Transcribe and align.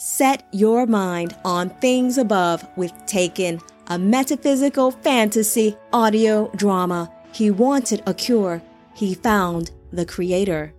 Set 0.00 0.46
your 0.52 0.86
mind 0.86 1.34
on 1.44 1.70
things 1.80 2.18
above 2.18 2.64
with 2.76 2.92
Taken, 3.06 3.60
a 3.88 3.98
metaphysical 3.98 4.92
fantasy 4.92 5.76
audio 5.92 6.52
drama. 6.54 7.10
He 7.32 7.50
wanted 7.50 8.04
a 8.06 8.14
cure. 8.14 8.62
He 8.94 9.14
found 9.14 9.72
the 9.92 10.06
creator. 10.06 10.72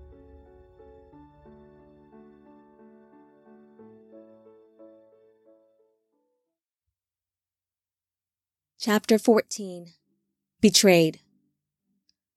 Chapter 8.80 9.20
14 9.20 9.88
Betrayed 10.62 11.20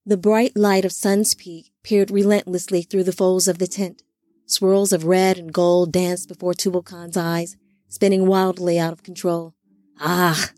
The 0.05 0.17
bright 0.17 0.57
light 0.57 0.85
of 0.85 0.91
Sun's 0.91 1.35
Peak 1.35 1.71
peered 1.85 2.11
relentlessly 2.11 2.83
through 2.83 3.05
the 3.05 3.13
folds 3.13 3.47
of 3.47 3.59
the 3.59 3.69
tent. 3.69 4.03
Swirls 4.53 4.93
of 4.93 5.07
red 5.07 5.39
and 5.39 5.51
gold 5.51 5.91
danced 5.93 6.29
before 6.29 6.53
Tubal 6.53 6.83
Khan's 6.83 7.17
eyes, 7.17 7.57
spinning 7.89 8.27
wildly 8.27 8.79
out 8.79 8.93
of 8.93 9.03
control. 9.03 9.55
Ah! 9.99 10.51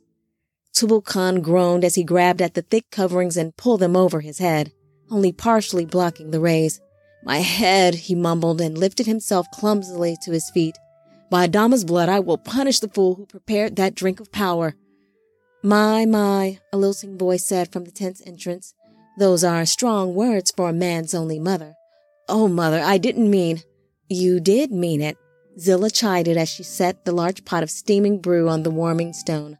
Tubal 0.73 1.01
Khan 1.01 1.41
groaned 1.41 1.85
as 1.85 1.95
he 1.95 2.03
grabbed 2.03 2.43
at 2.43 2.55
the 2.55 2.63
thick 2.63 2.91
coverings 2.91 3.37
and 3.37 3.57
pulled 3.57 3.79
them 3.79 3.95
over 3.95 4.21
his 4.21 4.39
head, 4.39 4.73
only 5.13 5.31
partially 5.31 5.85
blocking 5.85 6.33
the 6.33 6.41
rays. 6.41 6.81
My 7.23 7.39
head, 7.39 7.95
he 7.95 8.17
mumbled 8.17 8.61
and 8.61 8.77
lifted 8.77 9.07
himself 9.07 9.47
clumsily 9.53 10.17
to 10.23 10.33
his 10.33 10.51
feet. 10.51 10.77
By 11.31 11.47
Adama's 11.47 11.85
blood, 11.85 12.09
I 12.09 12.19
will 12.19 12.37
punish 12.37 12.81
the 12.81 12.89
fool 12.89 13.15
who 13.15 13.27
prepared 13.27 13.77
that 13.77 13.95
drink 13.95 14.19
of 14.19 14.33
power. 14.33 14.75
My, 15.63 16.05
my, 16.05 16.59
a 16.73 16.77
lilting 16.77 17.17
voice 17.17 17.45
said 17.45 17.71
from 17.71 17.85
the 17.85 17.93
tent's 17.93 18.27
entrance. 18.27 18.75
Those 19.21 19.45
are 19.45 19.65
strong 19.65 20.17
words 20.17 20.51
for 20.51 20.69
a 20.69 20.73
man's 20.73 21.15
only 21.15 21.39
mother. 21.39 21.75
Oh, 22.29 22.49
mother, 22.49 22.81
I 22.81 22.99
didn't 22.99 23.31
mean. 23.31 23.63
You 24.09 24.39
did 24.41 24.71
mean 24.71 25.01
it, 25.01 25.17
Zillah 25.59 25.91
chided 25.91 26.37
as 26.37 26.49
she 26.49 26.63
set 26.63 27.05
the 27.05 27.13
large 27.13 27.45
pot 27.45 27.63
of 27.63 27.71
steaming 27.71 28.21
brew 28.21 28.49
on 28.49 28.63
the 28.63 28.71
warming 28.71 29.13
stone. 29.13 29.59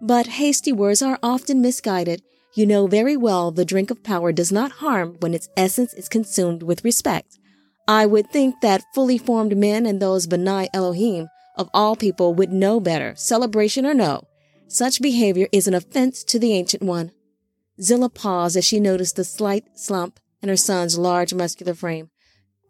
But 0.00 0.26
hasty 0.26 0.72
words 0.72 1.00
are 1.02 1.18
often 1.22 1.60
misguided. 1.60 2.22
You 2.54 2.66
know 2.66 2.86
very 2.86 3.16
well 3.16 3.50
the 3.50 3.64
drink 3.64 3.90
of 3.90 4.02
power 4.02 4.32
does 4.32 4.50
not 4.50 4.72
harm 4.72 5.16
when 5.20 5.34
its 5.34 5.48
essence 5.56 5.94
is 5.94 6.08
consumed 6.08 6.62
with 6.62 6.84
respect. 6.84 7.38
I 7.86 8.06
would 8.06 8.30
think 8.30 8.60
that 8.62 8.84
fully 8.94 9.18
formed 9.18 9.56
men 9.56 9.86
and 9.86 10.00
those 10.00 10.26
B'nai 10.26 10.68
Elohim 10.72 11.28
of 11.56 11.70
all 11.72 11.94
people 11.94 12.34
would 12.34 12.52
know 12.52 12.80
better, 12.80 13.14
celebration 13.16 13.86
or 13.86 13.94
no. 13.94 14.24
Such 14.66 15.02
behavior 15.02 15.46
is 15.52 15.68
an 15.68 15.74
offense 15.74 16.24
to 16.24 16.38
the 16.38 16.52
Ancient 16.52 16.82
One. 16.82 17.12
Zillah 17.80 18.10
paused 18.10 18.56
as 18.56 18.64
she 18.64 18.80
noticed 18.80 19.16
the 19.16 19.24
slight 19.24 19.64
slump 19.78 20.18
in 20.42 20.48
her 20.48 20.56
son's 20.56 20.98
large 20.98 21.34
muscular 21.34 21.74
frame. 21.74 22.10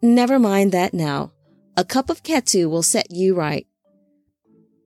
Never 0.05 0.37
mind 0.37 0.71
that 0.71 0.93
now. 0.93 1.31
A 1.75 1.83
cup 1.83 2.11
of 2.11 2.21
ketu 2.21 2.69
will 2.69 2.83
set 2.83 3.09
you 3.09 3.33
right. 3.33 3.65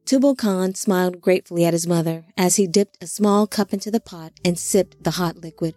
Tubal 0.06 0.34
Khan 0.34 0.76
smiled 0.76 1.20
gratefully 1.20 1.66
at 1.66 1.74
his 1.74 1.86
mother 1.86 2.24
as 2.38 2.56
he 2.56 2.68
dipped 2.68 3.04
a 3.04 3.06
small 3.06 3.46
cup 3.46 3.74
into 3.74 3.92
the 3.92 4.00
pot 4.00 4.32
and 4.46 4.58
sipped 4.58 5.04
the 5.04 5.12
hot 5.12 5.36
liquid. 5.36 5.76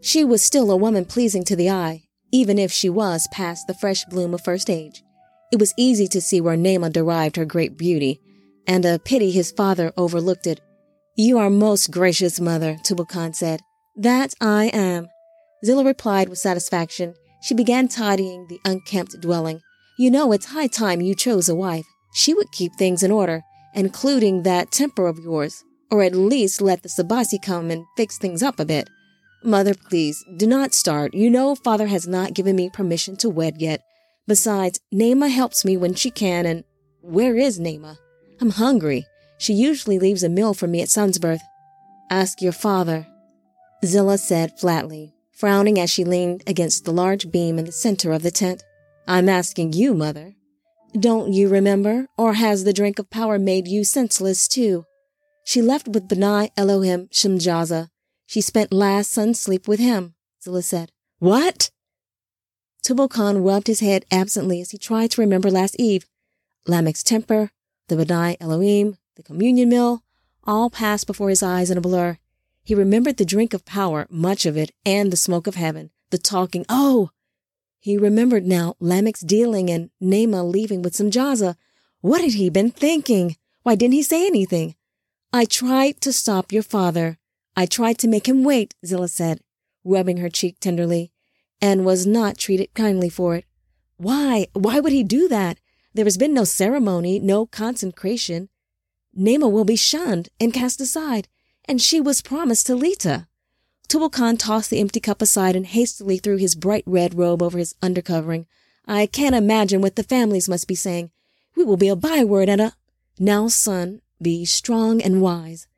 She 0.00 0.24
was 0.24 0.42
still 0.42 0.70
a 0.70 0.78
woman 0.78 1.04
pleasing 1.04 1.44
to 1.44 1.56
the 1.56 1.68
eye, 1.68 2.04
even 2.32 2.58
if 2.58 2.72
she 2.72 2.88
was 2.88 3.28
past 3.30 3.66
the 3.66 3.74
fresh 3.74 4.06
bloom 4.06 4.32
of 4.32 4.40
first 4.40 4.70
age. 4.70 5.02
It 5.52 5.60
was 5.60 5.74
easy 5.76 6.08
to 6.08 6.20
see 6.22 6.40
where 6.40 6.56
Naamah 6.56 6.90
derived 6.90 7.36
her 7.36 7.44
great 7.44 7.76
beauty, 7.76 8.18
and 8.66 8.86
a 8.86 8.98
pity 8.98 9.30
his 9.30 9.52
father 9.52 9.92
overlooked 9.98 10.46
it. 10.46 10.62
You 11.16 11.36
are 11.36 11.50
most 11.50 11.90
gracious, 11.90 12.40
mother, 12.40 12.78
Tubal 12.82 13.04
Khan 13.04 13.34
said. 13.34 13.60
That 13.94 14.32
I 14.40 14.68
am. 14.68 15.08
Zillah 15.62 15.84
replied 15.84 16.30
with 16.30 16.38
satisfaction, 16.38 17.14
she 17.40 17.54
began 17.54 17.88
tidying 17.88 18.46
the 18.46 18.60
unkempt 18.64 19.20
dwelling. 19.20 19.60
You 19.98 20.10
know, 20.10 20.32
it's 20.32 20.46
high 20.46 20.66
time 20.66 21.00
you 21.00 21.14
chose 21.14 21.48
a 21.48 21.54
wife. 21.54 21.86
She 22.14 22.34
would 22.34 22.52
keep 22.52 22.74
things 22.74 23.02
in 23.02 23.10
order, 23.10 23.42
including 23.74 24.42
that 24.42 24.70
temper 24.70 25.06
of 25.06 25.18
yours, 25.18 25.64
or 25.90 26.02
at 26.02 26.14
least 26.14 26.60
let 26.60 26.82
the 26.82 26.88
Sabasi 26.88 27.40
come 27.40 27.70
and 27.70 27.84
fix 27.96 28.18
things 28.18 28.42
up 28.42 28.58
a 28.58 28.64
bit. 28.64 28.88
Mother, 29.42 29.74
please, 29.74 30.22
do 30.36 30.46
not 30.46 30.74
start. 30.74 31.14
You 31.14 31.30
know 31.30 31.54
father 31.54 31.86
has 31.86 32.06
not 32.06 32.34
given 32.34 32.56
me 32.56 32.68
permission 32.68 33.16
to 33.18 33.30
wed 33.30 33.60
yet. 33.60 33.82
Besides, 34.26 34.80
Naamah 34.92 35.30
helps 35.30 35.64
me 35.64 35.76
when 35.76 35.94
she 35.94 36.10
can, 36.10 36.46
and 36.46 36.64
where 37.00 37.36
is 37.36 37.58
Naamah? 37.58 37.96
I'm 38.40 38.50
hungry. 38.50 39.06
She 39.38 39.54
usually 39.54 39.98
leaves 39.98 40.22
a 40.22 40.28
meal 40.28 40.52
for 40.52 40.66
me 40.66 40.82
at 40.82 40.90
Sun's 40.90 41.18
birth. 41.18 41.40
Ask 42.10 42.42
your 42.42 42.52
father, 42.52 43.06
Zillah 43.84 44.18
said 44.18 44.58
flatly 44.58 45.14
frowning 45.40 45.80
as 45.80 45.88
she 45.88 46.04
leaned 46.04 46.42
against 46.46 46.84
the 46.84 46.92
large 46.92 47.30
beam 47.30 47.58
in 47.58 47.64
the 47.64 47.72
center 47.72 48.12
of 48.12 48.22
the 48.22 48.30
tent. 48.30 48.62
I'm 49.08 49.26
asking 49.26 49.72
you, 49.72 49.94
mother. 49.94 50.34
Don't 50.92 51.32
you 51.32 51.48
remember? 51.48 52.08
Or 52.18 52.34
has 52.34 52.64
the 52.64 52.74
drink 52.74 52.98
of 52.98 53.08
power 53.08 53.38
made 53.38 53.66
you 53.66 53.82
senseless 53.82 54.46
too? 54.46 54.84
She 55.42 55.62
left 55.62 55.88
with 55.88 56.08
B'nai 56.08 56.50
Elohim 56.58 57.08
Shemjaza. 57.08 57.88
She 58.26 58.42
spent 58.42 58.70
last 58.70 59.10
sun's 59.10 59.40
sleep 59.40 59.66
with 59.66 59.80
him, 59.80 60.14
Zillah 60.44 60.62
said. 60.62 60.92
What? 61.20 61.70
Tubal 62.82 63.08
Khan 63.08 63.42
rubbed 63.42 63.66
his 63.66 63.80
head 63.80 64.04
absently 64.10 64.60
as 64.60 64.72
he 64.72 64.78
tried 64.78 65.10
to 65.12 65.22
remember 65.22 65.50
last 65.50 65.74
eve. 65.78 66.06
Lamech's 66.68 67.02
temper, 67.02 67.50
the 67.88 67.96
B'nai 67.96 68.36
Elohim, 68.40 68.98
the 69.16 69.22
communion 69.22 69.70
meal, 69.70 70.02
all 70.44 70.68
passed 70.68 71.06
before 71.06 71.30
his 71.30 71.42
eyes 71.42 71.70
in 71.70 71.78
a 71.78 71.80
blur. 71.80 72.18
He 72.62 72.74
remembered 72.74 73.16
the 73.16 73.24
drink 73.24 73.54
of 73.54 73.64
power, 73.64 74.06
much 74.10 74.46
of 74.46 74.56
it, 74.56 74.72
and 74.84 75.12
the 75.12 75.16
smoke 75.16 75.46
of 75.46 75.54
heaven, 75.54 75.90
the 76.10 76.18
talking. 76.18 76.64
Oh! 76.68 77.10
He 77.78 77.96
remembered 77.96 78.46
now 78.46 78.76
Lamech's 78.80 79.20
dealing 79.20 79.70
and 79.70 79.90
Naamah 80.02 80.50
leaving 80.50 80.82
with 80.82 80.94
Samjaza. 80.94 81.56
What 82.00 82.20
had 82.20 82.34
he 82.34 82.50
been 82.50 82.70
thinking? 82.70 83.36
Why 83.62 83.74
didn't 83.74 83.94
he 83.94 84.02
say 84.02 84.26
anything? 84.26 84.74
I 85.32 85.44
tried 85.44 86.00
to 86.02 86.12
stop 86.12 86.52
your 86.52 86.62
father. 86.62 87.18
I 87.56 87.66
tried 87.66 87.98
to 87.98 88.08
make 88.08 88.28
him 88.28 88.44
wait, 88.44 88.74
Zillah 88.84 89.08
said, 89.08 89.40
rubbing 89.84 90.18
her 90.18 90.28
cheek 90.28 90.60
tenderly, 90.60 91.12
and 91.60 91.84
was 91.84 92.06
not 92.06 92.38
treated 92.38 92.74
kindly 92.74 93.08
for 93.08 93.36
it. 93.36 93.44
Why? 93.96 94.48
Why 94.52 94.80
would 94.80 94.92
he 94.92 95.04
do 95.04 95.28
that? 95.28 95.58
There 95.94 96.04
has 96.04 96.16
been 96.18 96.34
no 96.34 96.44
ceremony, 96.44 97.18
no 97.18 97.46
consecration. 97.46 98.48
Naamah 99.18 99.50
will 99.50 99.64
be 99.64 99.76
shunned 99.76 100.28
and 100.38 100.52
cast 100.52 100.80
aside 100.80 101.28
and 101.70 101.80
she 101.80 102.00
was 102.00 102.20
promised 102.20 102.66
to 102.66 102.74
Lita. 102.74 103.28
Tubal 103.86 104.10
Khan 104.10 104.36
tossed 104.36 104.70
the 104.70 104.80
empty 104.80 104.98
cup 104.98 105.22
aside 105.22 105.54
and 105.54 105.64
hastily 105.64 106.18
threw 106.18 106.36
his 106.36 106.56
bright 106.56 106.82
red 106.84 107.14
robe 107.14 107.40
over 107.40 107.58
his 107.58 107.76
undercovering. 107.80 108.46
I 108.88 109.06
can't 109.06 109.36
imagine 109.36 109.80
what 109.80 109.94
the 109.94 110.02
families 110.02 110.48
must 110.48 110.66
be 110.66 110.74
saying. 110.74 111.12
We 111.54 111.62
will 111.62 111.76
be 111.76 111.86
a 111.86 111.94
byword 111.94 112.48
and 112.48 112.60
a... 112.60 112.72
Now, 113.20 113.46
son, 113.46 114.00
be 114.20 114.44
strong 114.44 115.00
and 115.00 115.22
wise. 115.22 115.68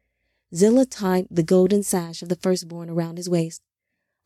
Zillah 0.54 0.86
tied 0.86 1.26
the 1.30 1.42
golden 1.42 1.82
sash 1.82 2.22
of 2.22 2.30
the 2.30 2.36
firstborn 2.36 2.88
around 2.88 3.18
his 3.18 3.28
waist. 3.28 3.60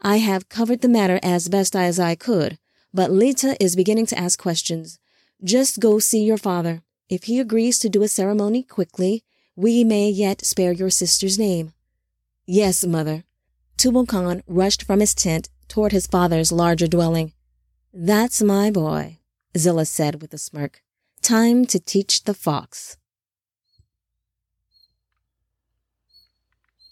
I 0.00 0.18
have 0.18 0.48
covered 0.48 0.82
the 0.82 0.88
matter 0.88 1.18
as 1.20 1.48
best 1.48 1.74
as 1.74 1.98
I 1.98 2.14
could, 2.14 2.58
but 2.94 3.10
Lita 3.10 3.56
is 3.58 3.74
beginning 3.74 4.06
to 4.06 4.18
ask 4.18 4.38
questions. 4.38 5.00
Just 5.42 5.80
go 5.80 5.98
see 5.98 6.22
your 6.22 6.38
father. 6.38 6.82
If 7.08 7.24
he 7.24 7.40
agrees 7.40 7.80
to 7.80 7.88
do 7.88 8.04
a 8.04 8.08
ceremony 8.08 8.62
quickly, 8.62 9.24
we 9.56 9.82
may 9.82 10.08
yet 10.10 10.44
spare 10.44 10.72
your 10.72 10.90
sister's 10.90 11.38
name. 11.38 11.72
Yes, 12.46 12.84
mother. 12.86 13.24
Tubal 13.76 14.06
Khan 14.06 14.42
rushed 14.46 14.82
from 14.82 15.00
his 15.00 15.14
tent 15.14 15.48
toward 15.66 15.92
his 15.92 16.06
father's 16.06 16.52
larger 16.52 16.86
dwelling. 16.86 17.32
That's 17.92 18.42
my 18.42 18.70
boy, 18.70 19.18
Zillah 19.56 19.86
said 19.86 20.20
with 20.22 20.32
a 20.32 20.38
smirk. 20.38 20.82
Time 21.22 21.66
to 21.66 21.80
teach 21.80 22.24
the 22.24 22.34
fox. 22.34 22.98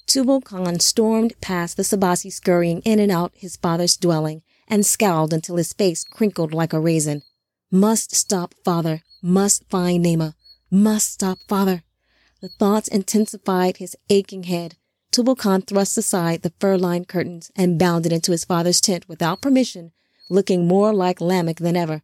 Tubal 0.06 0.40
Khan 0.40 0.80
stormed 0.80 1.34
past 1.40 1.76
the 1.76 1.82
Sabasi 1.82 2.32
scurrying 2.32 2.80
in 2.80 2.98
and 2.98 3.12
out 3.12 3.32
his 3.34 3.56
father's 3.56 3.96
dwelling 3.96 4.42
and 4.66 4.84
scowled 4.84 5.32
until 5.32 5.56
his 5.56 5.72
face 5.72 6.02
crinkled 6.02 6.52
like 6.52 6.72
a 6.72 6.80
raisin. 6.80 7.22
Must 7.70 8.14
stop 8.14 8.54
father. 8.64 9.02
Must 9.22 9.68
find 9.68 10.04
Naamah. 10.04 10.34
Must 10.70 11.12
stop 11.12 11.38
father. 11.48 11.83
The 12.44 12.50
thoughts 12.50 12.88
intensified 12.88 13.78
his 13.78 13.96
aching 14.10 14.42
head. 14.42 14.76
Tubal 15.10 15.34
Khan 15.34 15.62
thrust 15.62 15.96
aside 15.96 16.42
the 16.42 16.52
fur-lined 16.60 17.08
curtains 17.08 17.50
and 17.56 17.78
bounded 17.78 18.12
into 18.12 18.32
his 18.32 18.44
father's 18.44 18.82
tent 18.82 19.08
without 19.08 19.40
permission, 19.40 19.92
looking 20.28 20.68
more 20.68 20.92
like 20.92 21.22
Lamech 21.22 21.56
than 21.56 21.74
ever. 21.74 22.02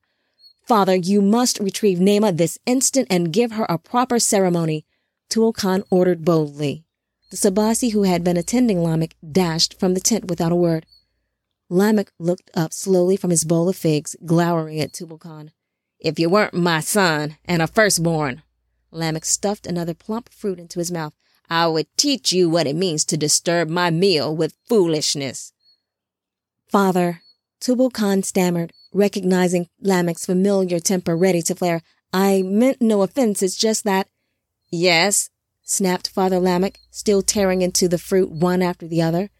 Father, 0.66 0.96
you 0.96 1.20
must 1.20 1.58
retrieve 1.58 1.98
Naamah 1.98 2.38
this 2.38 2.58
instant 2.64 3.06
and 3.10 3.34
give 3.34 3.52
her 3.52 3.66
a 3.68 3.76
proper 3.76 4.18
ceremony, 4.18 4.86
Tubal 5.28 5.52
Khan 5.52 5.84
ordered 5.90 6.24
boldly. 6.24 6.84
The 7.30 7.36
Sabasi 7.36 7.92
who 7.92 8.04
had 8.04 8.24
been 8.24 8.38
attending 8.38 8.82
Lamech 8.82 9.16
dashed 9.30 9.78
from 9.78 9.92
the 9.92 10.00
tent 10.00 10.28
without 10.30 10.52
a 10.52 10.56
word. 10.56 10.86
Lamech 11.68 12.12
looked 12.18 12.50
up 12.54 12.72
slowly 12.72 13.18
from 13.18 13.28
his 13.28 13.44
bowl 13.44 13.68
of 13.68 13.76
figs, 13.76 14.16
glowering 14.24 14.80
at 14.80 14.94
Tubal 14.94 15.18
Khan. 15.18 15.50
If 15.98 16.18
you 16.18 16.30
weren't 16.30 16.54
my 16.54 16.80
son 16.80 17.36
and 17.44 17.60
a 17.60 17.66
firstborn, 17.66 18.40
Lamech 18.90 19.24
stuffed 19.24 19.66
another 19.66 19.94
plump 19.94 20.28
fruit 20.32 20.58
into 20.58 20.78
his 20.78 20.90
mouth. 20.90 21.14
I 21.48 21.66
would 21.66 21.86
teach 21.96 22.32
you 22.32 22.48
what 22.48 22.66
it 22.66 22.76
means 22.76 23.04
to 23.06 23.16
disturb 23.16 23.68
my 23.68 23.90
meal 23.90 24.34
with 24.34 24.56
foolishness. 24.68 25.52
Father, 26.68 27.22
Tubal 27.60 27.90
Khan 27.90 28.22
stammered, 28.22 28.72
recognizing 28.92 29.68
Lamech's 29.80 30.26
familiar 30.26 30.78
temper 30.78 31.16
ready 31.16 31.42
to 31.42 31.54
flare. 31.54 31.82
I 32.12 32.42
meant 32.42 32.80
no 32.80 33.02
offense, 33.02 33.42
it's 33.42 33.56
just 33.56 33.84
that. 33.84 34.08
Yes, 34.70 35.30
snapped 35.62 36.08
Father 36.08 36.38
Lamech, 36.38 36.78
still 36.90 37.22
tearing 37.22 37.62
into 37.62 37.88
the 37.88 37.98
fruit 37.98 38.30
one 38.30 38.62
after 38.62 38.86
the 38.86 39.02
other, 39.02 39.30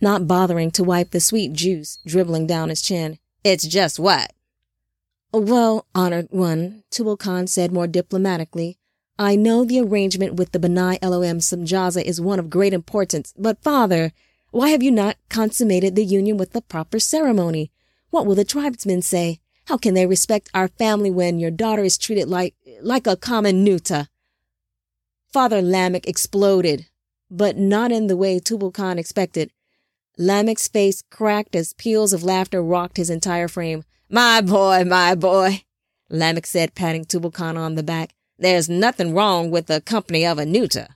not 0.00 0.28
bothering 0.28 0.70
to 0.72 0.84
wipe 0.84 1.10
the 1.10 1.20
sweet 1.20 1.52
juice 1.52 1.98
dribbling 2.06 2.46
down 2.46 2.68
his 2.68 2.82
chin. 2.82 3.18
It's 3.42 3.66
just 3.66 3.98
what? 3.98 4.32
Well, 5.32 5.86
honored 5.94 6.28
one, 6.30 6.84
Tubal 6.90 7.16
Khan 7.16 7.46
said 7.46 7.72
more 7.72 7.86
diplomatically, 7.86 8.78
I 9.18 9.36
know 9.36 9.64
the 9.64 9.80
arrangement 9.80 10.34
with 10.34 10.50
the 10.50 10.58
B'nai 10.58 10.98
Elohim 11.00 11.38
Samjaza 11.38 12.02
is 12.02 12.20
one 12.20 12.40
of 12.40 12.50
great 12.50 12.72
importance, 12.72 13.32
but 13.38 13.62
father, 13.62 14.12
why 14.50 14.70
have 14.70 14.82
you 14.82 14.90
not 14.90 15.18
consummated 15.28 15.94
the 15.94 16.04
union 16.04 16.36
with 16.36 16.52
the 16.52 16.60
proper 16.60 16.98
ceremony? 16.98 17.70
What 18.10 18.26
will 18.26 18.34
the 18.34 18.44
tribesmen 18.44 19.02
say? 19.02 19.38
How 19.66 19.76
can 19.76 19.94
they 19.94 20.06
respect 20.06 20.50
our 20.52 20.66
family 20.66 21.12
when 21.12 21.38
your 21.38 21.52
daughter 21.52 21.84
is 21.84 21.96
treated 21.96 22.28
like, 22.28 22.54
like 22.82 23.06
a 23.06 23.16
common 23.16 23.62
Nuta? 23.62 24.08
Father 25.32 25.62
Lamech 25.62 26.08
exploded, 26.08 26.86
but 27.30 27.56
not 27.56 27.92
in 27.92 28.08
the 28.08 28.16
way 28.16 28.40
Tubal 28.40 28.72
Khan 28.72 28.98
expected. 28.98 29.50
Lamech's 30.18 30.68
face 30.68 31.02
cracked 31.02 31.54
as 31.54 31.72
peals 31.72 32.12
of 32.12 32.24
laughter 32.24 32.62
rocked 32.62 32.96
his 32.96 33.10
entire 33.10 33.48
frame. 33.48 33.84
My 34.08 34.40
boy, 34.40 34.84
my 34.84 35.14
boy, 35.14 35.62
Lamech 36.08 36.46
said, 36.46 36.74
patting 36.74 37.04
Tubal 37.04 37.30
Khan 37.30 37.56
on 37.56 37.76
the 37.76 37.82
back. 37.84 38.14
There's 38.38 38.68
nothing 38.68 39.14
wrong 39.14 39.50
with 39.50 39.66
the 39.66 39.80
company 39.80 40.26
of 40.26 40.38
a 40.38 40.44
Nuta. 40.44 40.88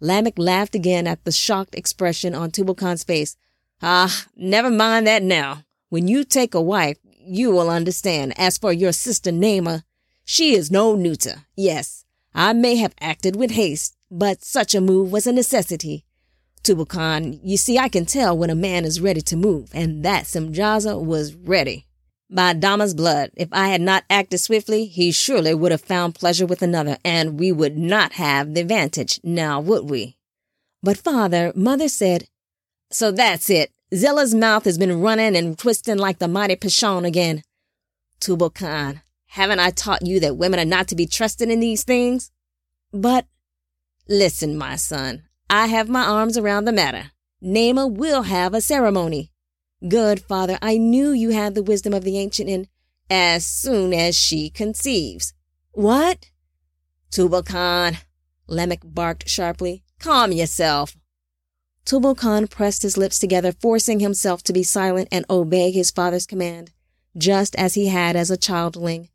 Lamech 0.00 0.38
laughed 0.38 0.74
again 0.74 1.06
at 1.06 1.24
the 1.24 1.32
shocked 1.32 1.74
expression 1.74 2.34
on 2.34 2.50
Tubal 2.50 2.74
Khan's 2.74 3.04
face. 3.04 3.36
Ah, 3.82 4.26
never 4.36 4.70
mind 4.70 5.06
that 5.06 5.22
now. 5.22 5.64
When 5.88 6.08
you 6.08 6.24
take 6.24 6.54
a 6.54 6.60
wife, 6.60 6.98
you 7.22 7.50
will 7.50 7.70
understand. 7.70 8.38
As 8.38 8.58
for 8.58 8.72
your 8.72 8.92
sister 8.92 9.30
Naamah, 9.30 9.84
she 10.24 10.54
is 10.54 10.70
no 10.70 10.94
Nuta. 10.94 11.44
Yes, 11.56 12.04
I 12.34 12.52
may 12.52 12.76
have 12.76 12.94
acted 13.00 13.36
with 13.36 13.52
haste, 13.52 13.96
but 14.10 14.42
such 14.42 14.74
a 14.74 14.80
move 14.80 15.12
was 15.12 15.26
a 15.26 15.32
necessity. 15.32 16.04
Tubal 16.62 16.86
Khan, 16.86 17.40
you 17.42 17.56
see, 17.56 17.78
I 17.78 17.88
can 17.88 18.04
tell 18.04 18.36
when 18.36 18.50
a 18.50 18.54
man 18.54 18.84
is 18.84 19.00
ready 19.00 19.22
to 19.22 19.36
move, 19.36 19.70
and 19.72 20.04
that 20.04 20.24
Samjaza 20.24 21.02
was 21.02 21.34
ready. 21.34 21.86
By 22.32 22.54
Adama's 22.54 22.94
blood, 22.94 23.32
if 23.36 23.48
I 23.50 23.68
had 23.68 23.80
not 23.80 24.04
acted 24.08 24.38
swiftly, 24.38 24.84
he 24.86 25.10
surely 25.10 25.52
would 25.52 25.72
have 25.72 25.80
found 25.80 26.14
pleasure 26.14 26.46
with 26.46 26.62
another, 26.62 26.96
and 27.04 27.40
we 27.40 27.50
would 27.50 27.76
not 27.76 28.12
have 28.12 28.54
the 28.54 28.60
advantage, 28.60 29.18
now 29.24 29.58
would 29.60 29.90
we? 29.90 30.16
But 30.80 30.96
father, 30.96 31.52
mother 31.56 31.88
said, 31.88 32.28
So 32.92 33.10
that's 33.10 33.50
it. 33.50 33.72
Zillah's 33.92 34.32
mouth 34.32 34.64
has 34.64 34.78
been 34.78 35.00
running 35.00 35.34
and 35.34 35.58
twisting 35.58 35.98
like 35.98 36.20
the 36.20 36.28
mighty 36.28 36.54
Pishon 36.54 37.04
again. 37.04 37.42
Tubal 38.20 38.50
Khan, 38.50 39.02
haven't 39.26 39.58
I 39.58 39.70
taught 39.70 40.06
you 40.06 40.20
that 40.20 40.36
women 40.36 40.60
are 40.60 40.64
not 40.64 40.86
to 40.88 40.94
be 40.94 41.06
trusted 41.06 41.50
in 41.50 41.58
these 41.58 41.82
things? 41.82 42.30
But, 42.92 43.26
listen, 44.08 44.56
my 44.56 44.76
son, 44.76 45.24
I 45.48 45.66
have 45.66 45.88
my 45.88 46.04
arms 46.04 46.38
around 46.38 46.64
the 46.64 46.72
matter. 46.72 47.10
Naamah 47.42 47.92
will 47.92 48.22
have 48.22 48.54
a 48.54 48.60
ceremony. 48.60 49.29
Good, 49.86 50.20
father, 50.22 50.58
I 50.60 50.76
knew 50.76 51.10
you 51.10 51.30
had 51.30 51.54
the 51.54 51.62
wisdom 51.62 51.94
of 51.94 52.04
the 52.04 52.18
ancient 52.18 52.50
in 52.50 52.68
as 53.08 53.46
soon 53.46 53.94
as 53.94 54.16
she 54.16 54.50
conceives. 54.50 55.32
What? 55.72 56.30
Tubal 57.10 57.42
Khan, 57.42 57.98
Lamech 58.46 58.80
barked 58.84 59.28
sharply. 59.28 59.82
Calm 59.98 60.32
yourself. 60.32 60.96
Tubal 61.84 62.14
Khan 62.14 62.46
pressed 62.46 62.82
his 62.82 62.96
lips 62.96 63.18
together, 63.18 63.52
forcing 63.52 64.00
himself 64.00 64.42
to 64.44 64.52
be 64.52 64.62
silent 64.62 65.08
and 65.10 65.24
obey 65.30 65.70
his 65.70 65.90
father's 65.90 66.26
command, 66.26 66.72
just 67.16 67.56
as 67.56 67.74
he 67.74 67.88
had 67.88 68.16
as 68.16 68.30
a 68.30 68.36
childling. 68.36 69.08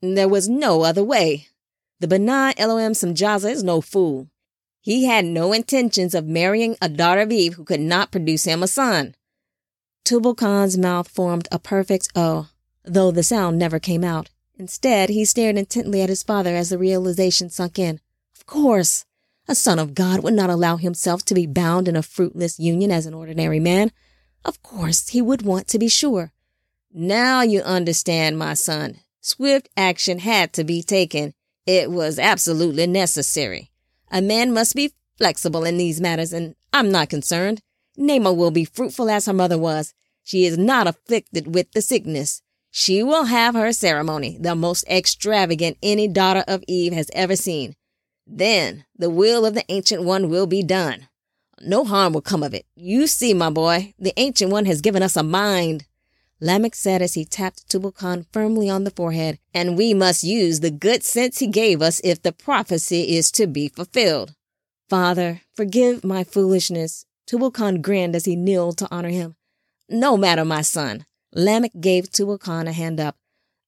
There 0.00 0.28
was 0.28 0.48
no 0.48 0.82
other 0.82 1.04
way. 1.04 1.48
The 2.00 2.08
B'nai 2.08 2.54
Elohim 2.56 2.92
Samjaza 2.92 3.50
is 3.50 3.62
no 3.62 3.80
fool. 3.80 4.28
He 4.80 5.04
had 5.04 5.24
no 5.24 5.52
intentions 5.52 6.14
of 6.14 6.26
marrying 6.26 6.76
a 6.82 6.88
daughter 6.88 7.22
of 7.22 7.32
Eve 7.32 7.54
who 7.54 7.64
could 7.64 7.80
not 7.80 8.10
produce 8.10 8.44
him 8.44 8.62
a 8.62 8.68
son. 8.68 9.14
Tubal 10.04 10.34
Khan's 10.34 10.76
mouth 10.76 11.08
formed 11.08 11.48
a 11.50 11.58
perfect 11.58 12.08
O, 12.14 12.48
though 12.84 13.10
the 13.10 13.22
sound 13.22 13.58
never 13.58 13.78
came 13.78 14.04
out. 14.04 14.28
Instead, 14.56 15.08
he 15.08 15.24
stared 15.24 15.56
intently 15.56 16.02
at 16.02 16.10
his 16.10 16.22
father 16.22 16.54
as 16.54 16.68
the 16.68 16.78
realization 16.78 17.48
sunk 17.48 17.78
in. 17.78 18.00
Of 18.36 18.44
course, 18.44 19.06
a 19.48 19.54
son 19.54 19.78
of 19.78 19.94
God 19.94 20.22
would 20.22 20.34
not 20.34 20.50
allow 20.50 20.76
himself 20.76 21.24
to 21.24 21.34
be 21.34 21.46
bound 21.46 21.88
in 21.88 21.96
a 21.96 22.02
fruitless 22.02 22.60
union 22.60 22.90
as 22.90 23.06
an 23.06 23.14
ordinary 23.14 23.60
man. 23.60 23.90
Of 24.44 24.62
course, 24.62 25.08
he 25.08 25.22
would 25.22 25.42
want 25.42 25.68
to 25.68 25.78
be 25.78 25.88
sure. 25.88 26.32
Now 26.92 27.40
you 27.40 27.62
understand, 27.62 28.38
my 28.38 28.54
son. 28.54 29.00
Swift 29.22 29.70
action 29.76 30.18
had 30.18 30.52
to 30.52 30.64
be 30.64 30.82
taken. 30.82 31.32
It 31.66 31.90
was 31.90 32.18
absolutely 32.18 32.86
necessary. 32.86 33.70
A 34.10 34.20
man 34.20 34.52
must 34.52 34.74
be 34.74 34.92
flexible 35.16 35.64
in 35.64 35.78
these 35.78 36.00
matters, 36.00 36.32
and 36.32 36.54
I'm 36.72 36.92
not 36.92 37.08
concerned. 37.08 37.62
Naamah 37.98 38.36
will 38.36 38.50
be 38.50 38.64
fruitful 38.64 39.08
as 39.08 39.26
her 39.26 39.32
mother 39.32 39.58
was. 39.58 39.94
She 40.22 40.46
is 40.46 40.58
not 40.58 40.86
afflicted 40.86 41.54
with 41.54 41.70
the 41.72 41.82
sickness. 41.82 42.42
She 42.70 43.02
will 43.02 43.24
have 43.24 43.54
her 43.54 43.72
ceremony, 43.72 44.36
the 44.40 44.56
most 44.56 44.84
extravagant 44.88 45.78
any 45.82 46.08
daughter 46.08 46.44
of 46.48 46.64
Eve 46.66 46.92
has 46.92 47.10
ever 47.14 47.36
seen. 47.36 47.76
Then 48.26 48.84
the 48.98 49.10
will 49.10 49.46
of 49.46 49.54
the 49.54 49.64
Ancient 49.68 50.02
One 50.02 50.28
will 50.28 50.46
be 50.46 50.62
done. 50.62 51.08
No 51.60 51.84
harm 51.84 52.14
will 52.14 52.20
come 52.20 52.42
of 52.42 52.52
it. 52.52 52.66
You 52.74 53.06
see, 53.06 53.32
my 53.32 53.50
boy, 53.50 53.94
the 53.98 54.12
Ancient 54.16 54.50
One 54.50 54.64
has 54.64 54.80
given 54.80 55.02
us 55.02 55.16
a 55.16 55.22
mind. 55.22 55.86
Lamech 56.40 56.74
said 56.74 57.00
as 57.00 57.14
he 57.14 57.24
tapped 57.24 57.68
Tubal 57.68 57.92
Khan 57.92 58.26
firmly 58.32 58.68
on 58.68 58.84
the 58.84 58.90
forehead, 58.90 59.38
and 59.54 59.78
we 59.78 59.94
must 59.94 60.24
use 60.24 60.60
the 60.60 60.70
good 60.70 61.04
sense 61.04 61.38
he 61.38 61.46
gave 61.46 61.80
us 61.80 62.00
if 62.02 62.22
the 62.22 62.32
prophecy 62.32 63.16
is 63.16 63.30
to 63.32 63.46
be 63.46 63.68
fulfilled. 63.68 64.34
Father, 64.88 65.42
forgive 65.54 66.04
my 66.04 66.24
foolishness. 66.24 67.06
Tubal 67.26 67.50
Khan 67.50 67.80
grinned 67.80 68.14
as 68.14 68.24
he 68.24 68.36
kneeled 68.36 68.78
to 68.78 68.88
honor 68.90 69.08
him. 69.08 69.36
No 69.88 70.16
matter, 70.16 70.44
my 70.44 70.62
son. 70.62 71.06
Lamech 71.32 71.72
gave 71.80 72.10
Tubal 72.10 72.38
Khan 72.38 72.68
a 72.68 72.72
hand 72.72 73.00
up. 73.00 73.16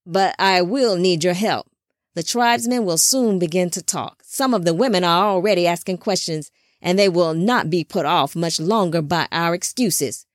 But 0.04 0.34
I 0.38 0.62
will 0.62 0.96
need 0.96 1.24
your 1.24 1.34
help. 1.34 1.66
The 2.14 2.22
tribesmen 2.22 2.84
will 2.84 2.98
soon 2.98 3.38
begin 3.38 3.70
to 3.70 3.82
talk. 3.82 4.22
Some 4.24 4.54
of 4.54 4.64
the 4.64 4.72
women 4.74 5.04
are 5.04 5.26
already 5.26 5.66
asking 5.66 5.98
questions, 5.98 6.50
and 6.80 6.98
they 6.98 7.08
will 7.08 7.34
not 7.34 7.68
be 7.68 7.84
put 7.84 8.06
off 8.06 8.36
much 8.36 8.60
longer 8.60 9.02
by 9.02 9.28
our 9.32 9.54
excuses. 9.54 10.26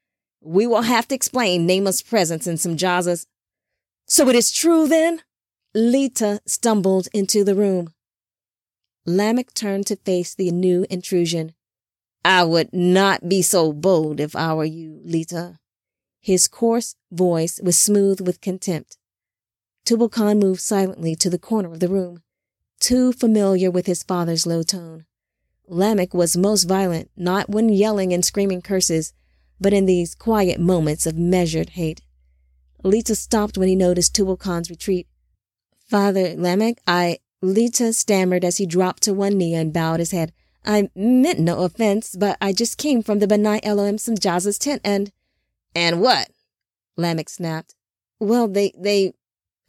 We 0.42 0.68
will 0.68 0.84
have 0.84 1.08
to 1.08 1.16
explain 1.16 1.68
Naamah's 1.68 2.02
presence 2.02 2.48
in 2.48 2.56
Samjaza's. 2.56 3.28
So 4.06 4.28
it 4.30 4.36
is 4.36 4.52
true 4.52 4.88
then? 4.88 5.22
Lita 5.74 6.42
stumbled 6.46 7.08
into 7.14 7.44
the 7.44 7.56
room. 7.56 7.94
Lamech 9.06 9.54
turned 9.54 9.88
to 9.88 9.96
face 9.96 10.36
the 10.36 10.52
new 10.52 10.86
intrusion. 10.90 11.54
I 12.24 12.44
would 12.44 12.72
not 12.72 13.28
be 13.28 13.42
so 13.42 13.74
bold 13.74 14.20
if 14.20 14.36
I 14.36 14.54
were 14.54 14.66
you, 14.66 15.02
Lita. 15.04 15.58
His 16.20 16.48
coarse 16.48 16.96
voice 17.12 17.60
was 17.64 17.80
smooth 17.80 18.22
with 18.22 18.42
contempt. 18.42 18.98
Tubal 19.86 20.10
Khan 20.10 20.40
moved 20.40 20.62
silently 20.62 21.16
to 21.16 21.30
the 21.30 21.40
corner 21.40 21.72
of 21.72 21.80
the 21.80 21.88
room, 21.88 22.22
too 22.80 23.12
familiar 23.12 23.72
with 23.72 23.88
his 23.88 24.04
father's 24.04 24.46
low 24.46 24.62
tone. 24.62 25.06
Lamech 25.68 26.14
was 26.14 26.38
most 26.38 26.66
violent, 26.66 27.10
not 27.16 27.50
when 27.50 27.70
yelling 27.70 28.14
and 28.14 28.24
screaming 28.24 28.62
curses, 28.62 29.14
but 29.60 29.74
in 29.74 29.86
these 29.86 30.14
quiet 30.14 30.60
moments 30.60 31.06
of 31.06 31.18
measured 31.18 31.72
hate. 31.72 32.02
Lita 32.84 33.16
stopped 33.16 33.58
when 33.58 33.68
he 33.68 33.76
noticed 33.76 34.14
Tubal 34.14 34.38
Khan's 34.38 34.70
retreat. 34.70 35.08
Father 35.88 36.36
Lamech, 36.36 36.78
I, 36.86 37.20
Lita 37.42 37.94
stammered 37.94 38.46
as 38.46 38.58
he 38.58 38.66
dropped 38.66 39.04
to 39.04 39.14
one 39.14 39.38
knee 39.38 39.56
and 39.56 39.74
bowed 39.74 40.00
his 40.00 40.12
head. 40.12 40.34
I 40.66 40.90
meant 40.96 41.40
no 41.40 41.64
offense, 41.64 42.16
but 42.16 42.38
I 42.40 42.54
just 42.54 42.78
came 42.78 43.02
from 43.02 43.20
the 43.20 43.28
B'nai 43.28 43.60
Elohim 43.64 43.98
Samjaza's 43.98 44.60
tent 44.60 44.82
and... 44.84 45.12
And 45.74 46.02
what? 46.02 46.30
Lamech 46.98 47.30
snapped. 47.30 47.76
Well, 48.20 48.48
they, 48.48 48.74
they, 48.78 49.14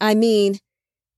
I 0.00 0.14
mean, 0.14 0.58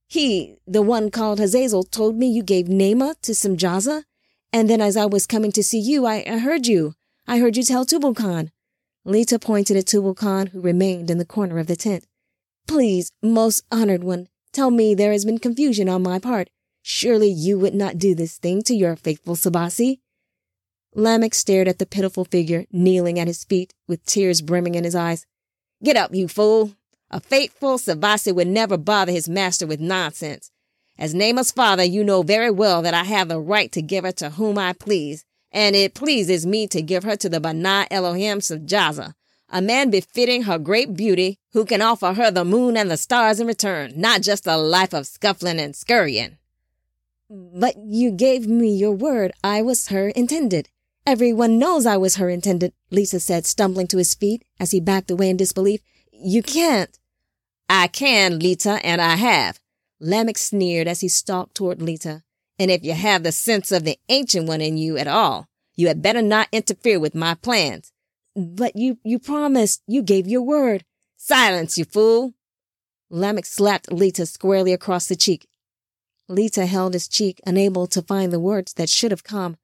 he, 0.07 0.57
the 0.67 0.83
one 0.83 1.11
called 1.11 1.41
Hazazel, 1.41 1.83
told 1.85 2.17
me 2.17 2.27
you 2.27 2.43
gave 2.43 2.67
Naamah 2.67 3.21
to 3.23 3.33
Samjaza, 3.33 4.05
and 4.53 4.71
then 4.71 4.81
as 4.81 4.97
I 4.97 5.07
was 5.07 5.27
coming 5.27 5.51
to 5.53 5.65
see 5.65 5.81
you, 5.81 6.07
I, 6.07 6.25
I 6.27 6.39
heard 6.39 6.67
you. 6.67 6.95
I 7.27 7.39
heard 7.39 7.57
you 7.57 7.63
tell 7.63 7.85
Tubal 7.85 8.15
Khan. 8.15 8.53
Lita 9.05 9.39
pointed 9.39 9.77
at 9.77 9.87
Tubal 9.87 10.15
Khan, 10.15 10.49
who 10.49 10.61
remained 10.61 11.11
in 11.11 11.19
the 11.19 11.25
corner 11.25 11.59
of 11.59 11.67
the 11.67 11.77
tent. 11.77 12.07
Please, 12.69 13.11
most 13.23 13.65
honored 13.73 14.05
one, 14.05 14.29
tell 14.53 14.71
me 14.71 14.95
there 14.95 15.13
has 15.13 15.25
been 15.25 15.39
confusion 15.39 15.89
on 15.89 16.03
my 16.03 16.19
part. 16.19 16.49
Surely 16.87 17.31
you 17.31 17.59
would 17.59 17.75
not 17.75 17.97
do 17.97 18.15
this 18.15 18.37
thing 18.37 18.61
to 18.61 18.75
your 18.75 18.95
faithful 18.95 19.37
Sabasi. 19.37 20.01
Lamech 20.95 21.33
stared 21.33 21.67
at 21.67 21.79
the 21.79 21.87
pitiful 21.87 22.27
figure 22.27 22.67
kneeling 22.71 23.19
at 23.19 23.27
his 23.27 23.43
feet 23.43 23.73
with 23.89 24.05
tears 24.05 24.43
brimming 24.43 24.75
in 24.75 24.85
his 24.85 24.95
eyes. 24.95 25.25
Get 25.83 25.97
up, 25.97 26.15
you 26.15 26.29
fool. 26.29 26.73
A 27.11 27.21
faithful 27.21 27.79
Sabasi 27.79 28.35
would 28.35 28.49
never 28.49 28.77
bother 28.77 29.13
his 29.13 29.31
master 29.31 29.67
with 29.67 29.81
nonsense. 29.81 30.51
As 30.99 31.15
Naamah's 31.15 31.53
father, 31.53 31.83
you 31.83 32.05
know 32.05 32.21
very 32.21 32.51
well 32.51 32.83
that 32.83 32.93
I 32.93 33.05
have 33.05 33.29
the 33.29 33.41
right 33.41 33.73
to 33.73 33.81
give 33.81 34.05
her 34.05 34.13
to 34.13 34.29
whom 34.31 34.59
I 34.59 34.75
please, 34.75 35.25
and 35.51 35.75
it 35.75 35.95
pleases 35.95 36.45
me 36.45 36.67
to 36.67 36.83
give 36.83 37.05
her 37.05 37.17
to 37.17 37.31
the 37.31 37.41
B'nai 37.41 37.87
Elohim 37.91 38.41
Samjaza, 38.41 39.15
A 39.49 39.63
man 39.63 39.89
befitting 39.89 40.43
her 40.43 40.59
great 40.59 40.95
beauty, 40.95 41.39
who 41.55 41.65
can 41.65 41.81
offer 41.81 42.13
her 42.13 42.31
the 42.31 42.45
moon 42.45 42.77
and 42.77 42.91
the 42.91 42.99
stars 42.99 43.41
in 43.41 43.47
return, 43.47 43.95
not 43.97 44.21
just 44.21 44.47
a 44.47 44.59
life 44.59 44.93
of 44.93 45.07
scuffling 45.07 45.59
and 45.59 45.75
scurrying. 45.75 46.37
But 47.37 47.75
you 47.85 48.13
gave 48.13 48.47
me 48.47 48.73
your 48.73 48.93
word 48.93 49.33
I 49.43 49.61
was 49.61 49.89
her 49.89 50.09
intended. 50.11 50.69
Everyone 51.05 51.59
knows 51.59 51.85
I 51.85 51.97
was 51.97 52.15
her 52.15 52.31
intended, 52.31 52.73
Lita 52.93 53.19
said, 53.19 53.45
stumbling 53.45 53.89
to 53.89 53.99
his 53.99 54.15
feet 54.15 54.45
as 54.61 54.71
he 54.71 54.79
backed 54.79 55.11
away 55.11 55.31
in 55.31 55.37
disbelief. 55.37 55.81
You 56.13 56.45
can't. 56.45 56.97
I 57.69 57.89
can, 57.89 58.39
Lita, 58.39 58.79
and 58.85 59.01
I 59.01 59.17
have. 59.17 59.59
Lamech 59.99 60.39
sneered 60.39 60.87
as 60.87 61.01
he 61.01 61.09
stalked 61.09 61.57
toward 61.57 61.83
Lita. 61.83 62.23
And 62.57 62.71
if 62.71 62.85
you 62.85 62.93
have 62.93 63.25
the 63.25 63.33
sense 63.33 63.73
of 63.73 63.83
the 63.83 63.99
ancient 64.09 64.47
one 64.47 64.61
in 64.61 64.77
you 64.77 64.97
at 64.97 65.09
all, 65.09 65.49
you 65.75 65.89
had 65.89 66.03
better 66.03 66.23
not 66.23 66.47
interfere 66.53 67.01
with 67.01 67.17
my 67.17 67.35
plans. 67.35 67.91
But 68.37 68.77
you, 68.77 68.99
you 69.03 69.19
promised, 69.19 69.83
you 69.89 70.03
gave 70.03 70.29
your 70.29 70.43
word. 70.43 70.85
Silence, 71.17 71.77
you 71.77 71.85
fool. 71.85 72.35
Lamech 73.11 73.47
slapped 73.47 73.91
Lita 73.91 74.25
squarely 74.25 74.73
across 74.73 75.09
the 75.09 75.17
cheek. 75.17 75.49
Lita 76.29 76.67
held 76.67 76.95
his 76.95 77.07
cheek, 77.07 77.41
unable 77.47 77.87
to 77.89 78.03
find 78.03 78.33
the 78.33 78.41
words 78.41 78.73
that 78.75 78.89
should 78.89 79.11
have 79.11 79.25
come. 79.25 79.57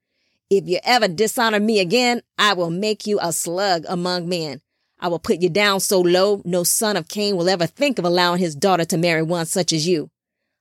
If 0.49 0.67
you 0.67 0.79
ever 0.83 1.07
dishonor 1.07 1.59
me 1.59 1.79
again, 1.79 2.21
I 2.37 2.53
will 2.53 2.69
make 2.69 3.07
you 3.07 3.19
a 3.21 3.33
slug 3.33 3.85
among 3.87 4.29
men. 4.29 4.61
I 4.99 5.07
will 5.07 5.19
put 5.19 5.41
you 5.41 5.49
down 5.49 5.79
so 5.79 5.99
low, 5.99 6.41
no 6.45 6.63
son 6.63 6.95
of 6.97 7.07
Cain 7.07 7.35
will 7.35 7.49
ever 7.49 7.65
think 7.65 7.97
of 7.97 8.05
allowing 8.05 8.39
his 8.39 8.55
daughter 8.55 8.85
to 8.85 8.97
marry 8.97 9.23
one 9.23 9.47
such 9.47 9.73
as 9.73 9.87
you. 9.87 10.11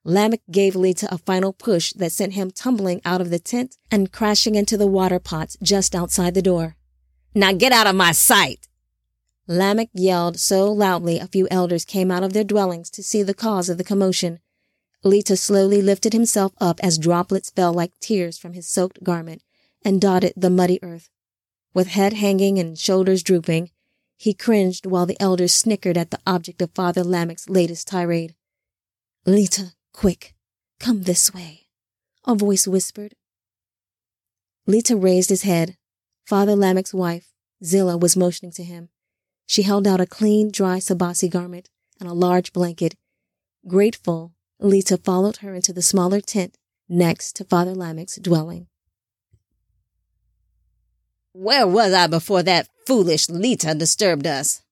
Lamech 0.02 0.40
gave 0.50 0.74
Lita 0.74 1.12
a 1.12 1.18
final 1.18 1.52
push 1.52 1.92
that 1.92 2.12
sent 2.12 2.32
him 2.32 2.50
tumbling 2.50 3.02
out 3.04 3.20
of 3.20 3.28
the 3.28 3.38
tent 3.38 3.76
and 3.90 4.10
crashing 4.10 4.54
into 4.54 4.78
the 4.78 4.86
water 4.86 5.18
pots 5.18 5.58
just 5.62 5.94
outside 5.94 6.32
the 6.32 6.40
door. 6.40 6.76
Now 7.34 7.52
get 7.52 7.72
out 7.72 7.86
of 7.86 7.94
my 7.94 8.12
sight! 8.12 8.66
Lamech 9.46 9.90
yelled 9.92 10.38
so 10.38 10.72
loudly 10.72 11.18
a 11.18 11.26
few 11.26 11.46
elders 11.50 11.84
came 11.84 12.10
out 12.10 12.22
of 12.22 12.32
their 12.32 12.44
dwellings 12.44 12.88
to 12.90 13.02
see 13.02 13.22
the 13.22 13.34
cause 13.34 13.68
of 13.68 13.76
the 13.76 13.84
commotion. 13.84 14.38
Lita 15.02 15.36
slowly 15.36 15.80
lifted 15.80 16.12
himself 16.12 16.52
up 16.60 16.78
as 16.82 16.98
droplets 16.98 17.50
fell 17.50 17.72
like 17.72 17.98
tears 18.00 18.36
from 18.36 18.52
his 18.52 18.68
soaked 18.68 19.02
garment 19.02 19.42
and 19.82 20.00
dotted 20.00 20.34
the 20.36 20.50
muddy 20.50 20.78
earth. 20.82 21.08
With 21.72 21.88
head 21.88 22.14
hanging 22.14 22.58
and 22.58 22.78
shoulders 22.78 23.22
drooping, 23.22 23.70
he 24.18 24.34
cringed 24.34 24.84
while 24.84 25.06
the 25.06 25.20
elders 25.20 25.54
snickered 25.54 25.96
at 25.96 26.10
the 26.10 26.20
object 26.26 26.60
of 26.60 26.70
Father 26.72 27.02
Lamech's 27.02 27.48
latest 27.48 27.88
tirade. 27.88 28.34
Lita, 29.24 29.72
quick, 29.94 30.34
come 30.78 31.04
this 31.04 31.32
way, 31.32 31.68
a 32.26 32.34
voice 32.34 32.66
whispered. 32.66 33.14
Lita 34.66 34.96
raised 34.96 35.30
his 35.30 35.42
head. 35.42 35.76
Father 36.26 36.54
Lamech's 36.54 36.92
wife, 36.92 37.32
Zillah, 37.64 37.96
was 37.96 38.16
motioning 38.16 38.52
to 38.52 38.62
him. 38.62 38.90
She 39.46 39.62
held 39.62 39.86
out 39.86 40.00
a 40.00 40.06
clean, 40.06 40.50
dry 40.50 40.78
Sabasi 40.78 41.30
garment 41.30 41.70
and 41.98 42.08
a 42.08 42.12
large 42.12 42.52
blanket. 42.52 42.96
Grateful, 43.66 44.32
Lita 44.60 44.98
followed 44.98 45.38
her 45.38 45.54
into 45.54 45.72
the 45.72 45.82
smaller 45.82 46.20
tent 46.20 46.56
next 46.88 47.34
to 47.36 47.44
Father 47.44 47.74
Lamech's 47.74 48.16
dwelling. 48.16 48.66
Where 51.32 51.66
was 51.66 51.94
I 51.94 52.06
before 52.06 52.42
that 52.42 52.68
foolish 52.86 53.28
Lita 53.30 53.74
disturbed 53.74 54.26
us? 54.26 54.62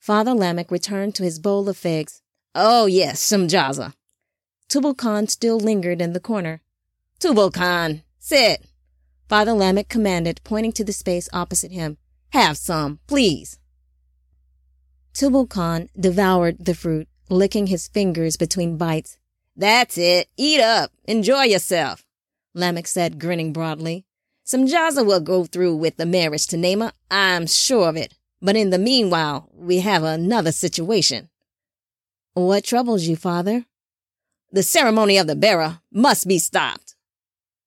Father 0.00 0.34
Lamech 0.34 0.70
returned 0.70 1.14
to 1.14 1.22
his 1.22 1.38
bowl 1.38 1.68
of 1.68 1.76
figs. 1.76 2.22
Oh, 2.54 2.86
yes, 2.86 3.22
Samjaza. 3.22 3.94
Tubal 4.68 4.94
Khan 4.94 5.28
still 5.28 5.60
lingered 5.60 6.00
in 6.00 6.12
the 6.12 6.20
corner. 6.20 6.62
Tubal 7.20 7.52
Khan, 7.52 8.02
sit. 8.18 8.66
Father 9.28 9.52
Lamech 9.52 9.88
commanded, 9.88 10.40
pointing 10.42 10.72
to 10.72 10.84
the 10.84 10.92
space 10.92 11.28
opposite 11.32 11.70
him. 11.70 11.98
Have 12.30 12.56
some, 12.56 12.98
please. 13.06 13.60
Tubal 15.12 15.46
Khan 15.46 15.88
devoured 15.98 16.64
the 16.64 16.74
fruit, 16.74 17.06
licking 17.28 17.66
his 17.68 17.88
fingers 17.88 18.36
between 18.36 18.76
bites. 18.76 19.18
That's 19.56 19.98
it. 19.98 20.28
Eat 20.36 20.60
up. 20.60 20.90
Enjoy 21.04 21.44
yourself, 21.44 22.04
Lamech 22.54 22.86
said, 22.86 23.18
grinning 23.18 23.52
broadly. 23.52 24.04
Samjaza 24.46 25.06
will 25.06 25.20
go 25.20 25.44
through 25.44 25.76
with 25.76 25.96
the 25.96 26.06
marriage 26.06 26.46
to 26.48 26.56
Naamah, 26.56 26.92
I'm 27.10 27.46
sure 27.46 27.88
of 27.88 27.96
it. 27.96 28.14
But 28.40 28.56
in 28.56 28.70
the 28.70 28.78
meanwhile, 28.78 29.48
we 29.54 29.78
have 29.80 30.02
another 30.02 30.52
situation. 30.52 31.28
What 32.34 32.64
troubles 32.64 33.04
you, 33.04 33.14
father? 33.14 33.66
The 34.50 34.62
ceremony 34.62 35.16
of 35.16 35.26
the 35.26 35.36
bearer 35.36 35.80
must 35.92 36.26
be 36.26 36.38
stopped. 36.38 36.96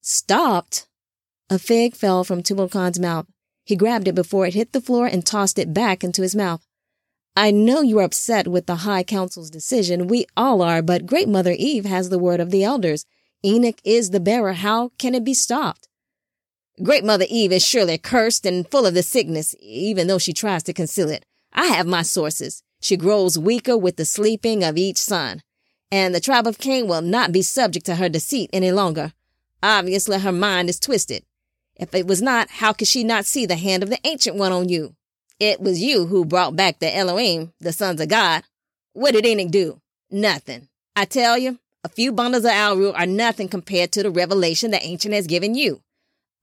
Stopped? 0.01 0.87
A 1.49 1.57
fig 1.59 1.95
fell 1.95 2.23
from 2.23 2.43
Tubal 2.43 2.67
Khan's 2.67 2.99
mouth. 2.99 3.27
He 3.63 3.75
grabbed 3.75 4.07
it 4.07 4.15
before 4.15 4.45
it 4.45 4.53
hit 4.53 4.73
the 4.73 4.81
floor 4.81 5.07
and 5.07 5.25
tossed 5.25 5.57
it 5.57 5.73
back 5.73 6.03
into 6.03 6.21
his 6.21 6.35
mouth. 6.35 6.64
I 7.37 7.51
know 7.51 7.81
you're 7.81 8.01
upset 8.01 8.47
with 8.47 8.65
the 8.65 8.77
High 8.77 9.03
Council's 9.03 9.49
decision. 9.49 10.07
We 10.07 10.25
all 10.37 10.61
are, 10.61 10.81
but 10.81 11.05
Great 11.05 11.27
Mother 11.27 11.53
Eve 11.57 11.83
has 11.83 12.09
the 12.09 12.19
word 12.19 12.39
of 12.39 12.49
the 12.49 12.63
elders. 12.63 13.05
Enoch 13.43 13.79
is 13.83 14.11
the 14.11 14.21
bearer. 14.21 14.53
How 14.53 14.91
can 14.97 15.13
it 15.13 15.25
be 15.25 15.33
stopped? 15.33 15.89
Great 16.81 17.03
Mother 17.03 17.25
Eve 17.29 17.51
is 17.51 17.65
surely 17.65 17.97
cursed 17.97 18.45
and 18.45 18.69
full 18.69 18.85
of 18.85 18.93
the 18.93 19.03
sickness, 19.03 19.53
even 19.59 20.07
though 20.07 20.17
she 20.17 20.31
tries 20.31 20.63
to 20.63 20.73
conceal 20.73 21.09
it. 21.09 21.25
I 21.51 21.65
have 21.67 21.85
my 21.85 22.03
sources. 22.03 22.63
She 22.79 22.95
grows 22.97 23.37
weaker 23.37 23.77
with 23.77 23.97
the 23.97 24.05
sleeping 24.05 24.63
of 24.63 24.77
each 24.77 24.97
son, 24.97 25.41
and 25.91 26.15
the 26.15 26.19
tribe 26.19 26.47
of 26.47 26.57
Cain 26.57 26.87
will 26.87 27.01
not 27.01 27.31
be 27.31 27.41
subject 27.41 27.85
to 27.87 27.95
her 27.95 28.09
deceit 28.09 28.49
any 28.53 28.71
longer. 28.71 29.13
Obviously, 29.61 30.19
her 30.19 30.31
mind 30.31 30.69
is 30.69 30.79
twisted. 30.79 31.23
If 31.75 31.93
it 31.93 32.07
was 32.07 32.21
not, 32.21 32.49
how 32.49 32.71
could 32.71 32.87
she 32.87 33.03
not 33.03 33.25
see 33.25 33.45
the 33.45 33.55
hand 33.55 33.83
of 33.83 33.89
the 33.89 33.99
Ancient 34.05 34.37
One 34.37 34.51
on 34.51 34.69
you? 34.69 34.95
It 35.39 35.59
was 35.59 35.81
you 35.81 36.05
who 36.05 36.23
brought 36.23 36.55
back 36.55 36.79
the 36.79 36.95
Elohim, 36.95 37.51
the 37.59 37.73
sons 37.73 37.99
of 37.99 38.07
God. 38.07 38.43
What 38.93 39.13
did 39.13 39.25
Enoch 39.25 39.51
do? 39.51 39.81
Nothing. 40.09 40.69
I 40.95 41.05
tell 41.05 41.37
you, 41.37 41.59
a 41.83 41.89
few 41.89 42.13
bundles 42.13 42.45
of 42.45 42.51
Alru 42.51 42.97
are 42.97 43.05
nothing 43.05 43.49
compared 43.49 43.91
to 43.91 44.03
the 44.03 44.09
revelation 44.09 44.71
the 44.71 44.81
Ancient 44.81 45.13
has 45.13 45.27
given 45.27 45.53
you. 45.53 45.81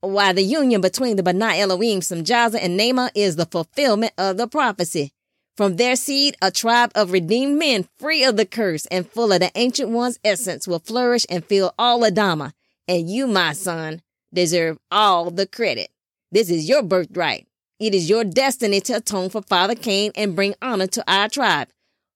Why, 0.01 0.31
the 0.33 0.43
union 0.43 0.81
between 0.81 1.15
the 1.15 1.23
B'nai 1.23 1.59
Elohim, 1.59 2.01
Samjaza, 2.01 2.59
and 2.61 2.79
Naamah 2.79 3.09
is 3.15 3.35
the 3.35 3.45
fulfillment 3.45 4.13
of 4.17 4.37
the 4.37 4.47
prophecy. 4.47 5.11
From 5.57 5.77
their 5.77 5.95
seed, 5.95 6.35
a 6.41 6.51
tribe 6.51 6.91
of 6.93 7.11
redeemed 7.11 7.57
men 7.57 7.87
free 7.97 8.23
of 8.23 8.37
the 8.37 8.45
curse 8.45 8.85
and 8.87 9.09
full 9.09 9.31
of 9.31 9.39
the 9.39 9.51
Ancient 9.55 9.89
One's 9.89 10.19
essence 10.23 10.67
will 10.67 10.79
flourish 10.79 11.25
and 11.29 11.45
fill 11.45 11.73
all 11.79 12.01
Adama. 12.01 12.53
And 12.87 13.09
you, 13.09 13.27
my 13.27 13.53
son, 13.53 14.01
deserve 14.33 14.77
all 14.91 15.31
the 15.31 15.47
credit. 15.47 15.89
This 16.31 16.49
is 16.49 16.67
your 16.67 16.83
birthright. 16.83 17.47
It 17.83 17.93
is 17.93 18.09
your 18.09 18.23
destiny 18.23 18.79
to 18.79 18.93
atone 18.93 19.29
for 19.29 19.41
Father 19.41 19.75
Cain 19.75 20.13
and 20.15 20.37
bring 20.37 20.55
honor 20.61 20.87
to 20.87 21.03
our 21.05 21.27
tribe. 21.27 21.67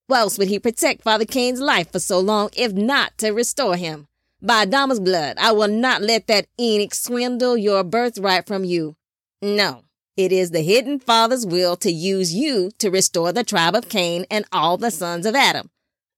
Why 0.07 0.19
else 0.19 0.37
would 0.37 0.47
he 0.47 0.59
protect 0.59 1.03
Father 1.03 1.25
Cain's 1.25 1.59
life 1.59 1.91
for 1.91 1.99
so 1.99 2.21
long 2.21 2.51
if 2.55 2.71
not 2.71 3.17
to 3.17 3.31
restore 3.31 3.75
him? 3.75 4.07
By 4.41 4.65
Adama's 4.65 5.01
blood, 5.01 5.35
I 5.37 5.51
will 5.51 5.67
not 5.67 6.01
let 6.01 6.27
that 6.27 6.45
Enoch 6.57 6.95
swindle 6.95 7.57
your 7.57 7.83
birthright 7.83 8.47
from 8.47 8.63
you. 8.63 8.95
No, 9.41 9.83
it 10.15 10.31
is 10.31 10.51
the 10.51 10.61
hidden 10.61 10.99
Father's 10.99 11.45
will 11.45 11.75
to 11.75 11.91
use 11.91 12.33
you 12.33 12.71
to 12.79 12.89
restore 12.89 13.33
the 13.33 13.43
tribe 13.43 13.75
of 13.75 13.89
Cain 13.89 14.25
and 14.31 14.45
all 14.53 14.77
the 14.77 14.89
sons 14.89 15.25
of 15.25 15.35
Adam. 15.35 15.69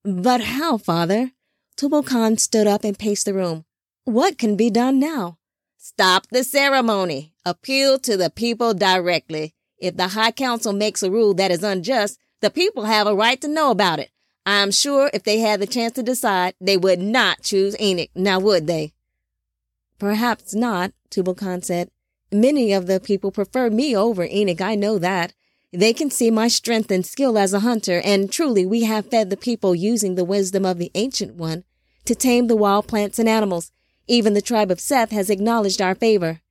But 0.03 0.41
how, 0.41 0.77
Father? 0.77 1.31
Tubal 1.75 2.03
Khan 2.03 2.37
stood 2.37 2.67
up 2.67 2.83
and 2.83 2.99
paced 2.99 3.25
the 3.25 3.33
room. 3.33 3.65
What 4.05 4.37
can 4.37 4.55
be 4.55 4.69
done 4.69 4.99
now? 4.99 5.39
Stop 5.79 6.27
the 6.29 6.43
ceremony. 6.43 7.33
Appeal 7.49 7.97
to 8.01 8.15
the 8.15 8.29
people 8.29 8.75
directly. 8.75 9.55
If 9.79 9.97
the 9.97 10.09
High 10.09 10.29
Council 10.29 10.71
makes 10.71 11.01
a 11.01 11.09
rule 11.09 11.33
that 11.33 11.49
is 11.49 11.63
unjust, 11.63 12.19
the 12.41 12.51
people 12.51 12.83
have 12.83 13.07
a 13.07 13.15
right 13.15 13.41
to 13.41 13.47
know 13.47 13.71
about 13.71 13.97
it. 13.97 14.11
I'm 14.45 14.69
sure 14.69 15.09
if 15.15 15.23
they 15.23 15.39
had 15.39 15.59
the 15.59 15.65
chance 15.65 15.93
to 15.93 16.03
decide, 16.03 16.53
they 16.61 16.77
would 16.77 16.99
not 16.99 17.41
choose 17.41 17.75
Enoch, 17.81 18.11
now 18.13 18.39
would 18.39 18.67
they? 18.67 18.93
Perhaps 19.97 20.53
not, 20.53 20.91
Tubal 21.09 21.33
Khan 21.33 21.63
said. 21.63 21.89
Many 22.31 22.71
of 22.71 22.85
the 22.85 22.99
people 22.99 23.31
prefer 23.31 23.71
me 23.71 23.97
over 23.97 24.25
Enoch, 24.25 24.61
I 24.61 24.75
know 24.75 24.99
that. 24.99 25.33
They 25.73 25.91
can 25.91 26.11
see 26.11 26.29
my 26.29 26.49
strength 26.49 26.91
and 26.91 27.03
skill 27.03 27.35
as 27.35 27.51
a 27.51 27.61
hunter, 27.61 27.99
and 28.05 28.31
truly 28.31 28.63
we 28.63 28.83
have 28.83 29.09
fed 29.09 29.31
the 29.31 29.37
people 29.37 29.73
using 29.73 30.13
the 30.13 30.23
wisdom 30.23 30.67
of 30.67 30.77
the 30.77 30.91
Ancient 30.93 31.33
One 31.33 31.63
to 32.05 32.13
tame 32.13 32.45
the 32.45 32.55
wild 32.55 32.85
plants 32.85 33.17
and 33.17 33.27
animals. 33.27 33.71
Even 34.07 34.35
the 34.35 34.41
tribe 34.41 34.69
of 34.69 34.79
Seth 34.79 35.09
has 35.09 35.31
acknowledged 35.31 35.81
our 35.81 35.95
favor. 35.95 36.41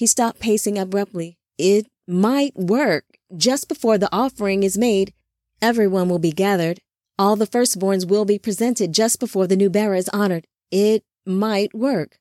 He 0.00 0.06
stopped 0.06 0.40
pacing 0.40 0.78
abruptly. 0.78 1.36
It 1.58 1.86
might 2.08 2.56
work. 2.56 3.04
Just 3.36 3.68
before 3.68 3.98
the 3.98 4.08
offering 4.10 4.62
is 4.62 4.78
made, 4.78 5.12
everyone 5.60 6.08
will 6.08 6.18
be 6.18 6.32
gathered, 6.32 6.80
all 7.18 7.36
the 7.36 7.46
firstborns 7.46 8.08
will 8.08 8.24
be 8.24 8.38
presented 8.38 8.94
just 8.94 9.20
before 9.20 9.46
the 9.46 9.56
new 9.56 9.68
bearer 9.68 9.94
is 9.94 10.08
honored. 10.08 10.46
It 10.70 11.04
might 11.26 11.74
work. 11.74 12.18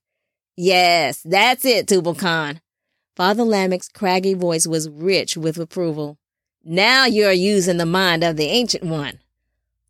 Yes, 0.58 1.22
that's 1.24 1.64
it, 1.64 1.88
Tubal 1.88 2.16
Khan. 2.16 2.60
Father 3.16 3.44
Lamech's 3.44 3.88
craggy 3.88 4.34
voice 4.34 4.68
was 4.68 4.90
rich 4.90 5.38
with 5.38 5.58
approval. 5.58 6.18
Now 6.66 7.06
you're 7.06 7.32
using 7.32 7.78
the 7.78 7.86
mind 7.86 8.26
of 8.26 8.36
the 8.36 8.48
Ancient 8.48 8.84
One. 8.84 9.20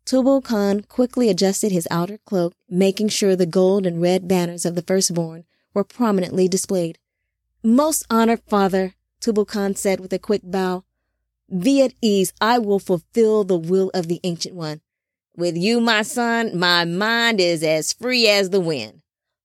Tubal 0.04 0.42
Khan 0.42 0.82
quickly 0.82 1.28
adjusted 1.28 1.72
his 1.72 1.88
outer 1.90 2.18
cloak, 2.18 2.54
making 2.68 3.08
sure 3.08 3.34
the 3.34 3.46
gold 3.46 3.84
and 3.84 4.00
red 4.00 4.28
banners 4.28 4.64
of 4.64 4.76
the 4.76 4.82
firstborn 4.82 5.44
were 5.74 5.82
prominently 5.82 6.46
displayed. 6.46 6.99
Most 7.62 8.06
honored 8.08 8.40
father, 8.48 8.94
Tubal 9.20 9.44
Khan 9.44 9.74
said 9.74 10.00
with 10.00 10.14
a 10.14 10.18
quick 10.18 10.40
bow. 10.42 10.84
Be 11.50 11.82
at 11.82 11.92
ease. 12.00 12.32
I 12.40 12.58
will 12.58 12.78
fulfill 12.78 13.44
the 13.44 13.58
will 13.58 13.90
of 13.92 14.08
the 14.08 14.18
Ancient 14.24 14.54
One. 14.54 14.80
With 15.36 15.58
you, 15.58 15.78
my 15.78 16.00
son, 16.00 16.58
my 16.58 16.86
mind 16.86 17.38
is 17.38 17.62
as 17.62 17.92
free 17.92 18.26
as 18.26 18.48
the 18.48 18.60
wind. 18.60 19.02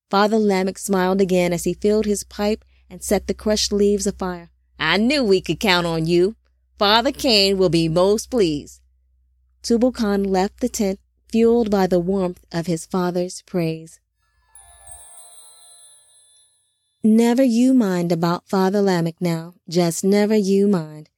Father 0.10 0.38
Lamech 0.38 0.78
smiled 0.78 1.20
again 1.20 1.52
as 1.52 1.66
he 1.66 1.74
filled 1.74 2.06
his 2.06 2.24
pipe 2.24 2.64
and 2.90 3.04
set 3.04 3.28
the 3.28 3.34
crushed 3.34 3.74
leaves 3.74 4.08
afire. 4.08 4.50
I 4.80 4.96
knew 4.96 5.22
we 5.22 5.42
could 5.42 5.60
count 5.60 5.86
on 5.86 6.06
you. 6.06 6.38
Father 6.80 7.12
Cain 7.12 7.58
will 7.58 7.70
be 7.70 7.90
most 7.90 8.32
pleased. 8.32 8.80
Tubal 9.62 9.92
Khan 9.92 10.24
left 10.24 10.62
the 10.62 10.70
tent, 10.70 11.02
fueled 11.30 11.70
by 11.70 11.86
the 11.86 12.00
warmth 12.00 12.46
of 12.54 12.68
his 12.68 12.86
father's 12.86 13.42
praise. 13.42 14.00
Never 17.08 17.44
you 17.44 17.76
mind 17.76 18.12
about 18.12 18.48
Father 18.48 18.82
Lamech 18.82 19.22
now, 19.22 19.54
just 19.70 20.04
never 20.04 20.36
you 20.36 20.68
mind. 20.68 21.12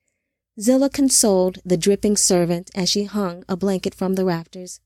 Zillah 0.60 0.89
consoled 0.89 1.60
the 1.63 1.77
dripping 1.77 2.17
servant 2.17 2.70
as 2.75 2.89
she 2.89 3.06
hung 3.06 3.46
a 3.48 3.56
blanket 3.56 3.96
from 3.96 4.15
the 4.15 4.25
rafters. 4.25 4.82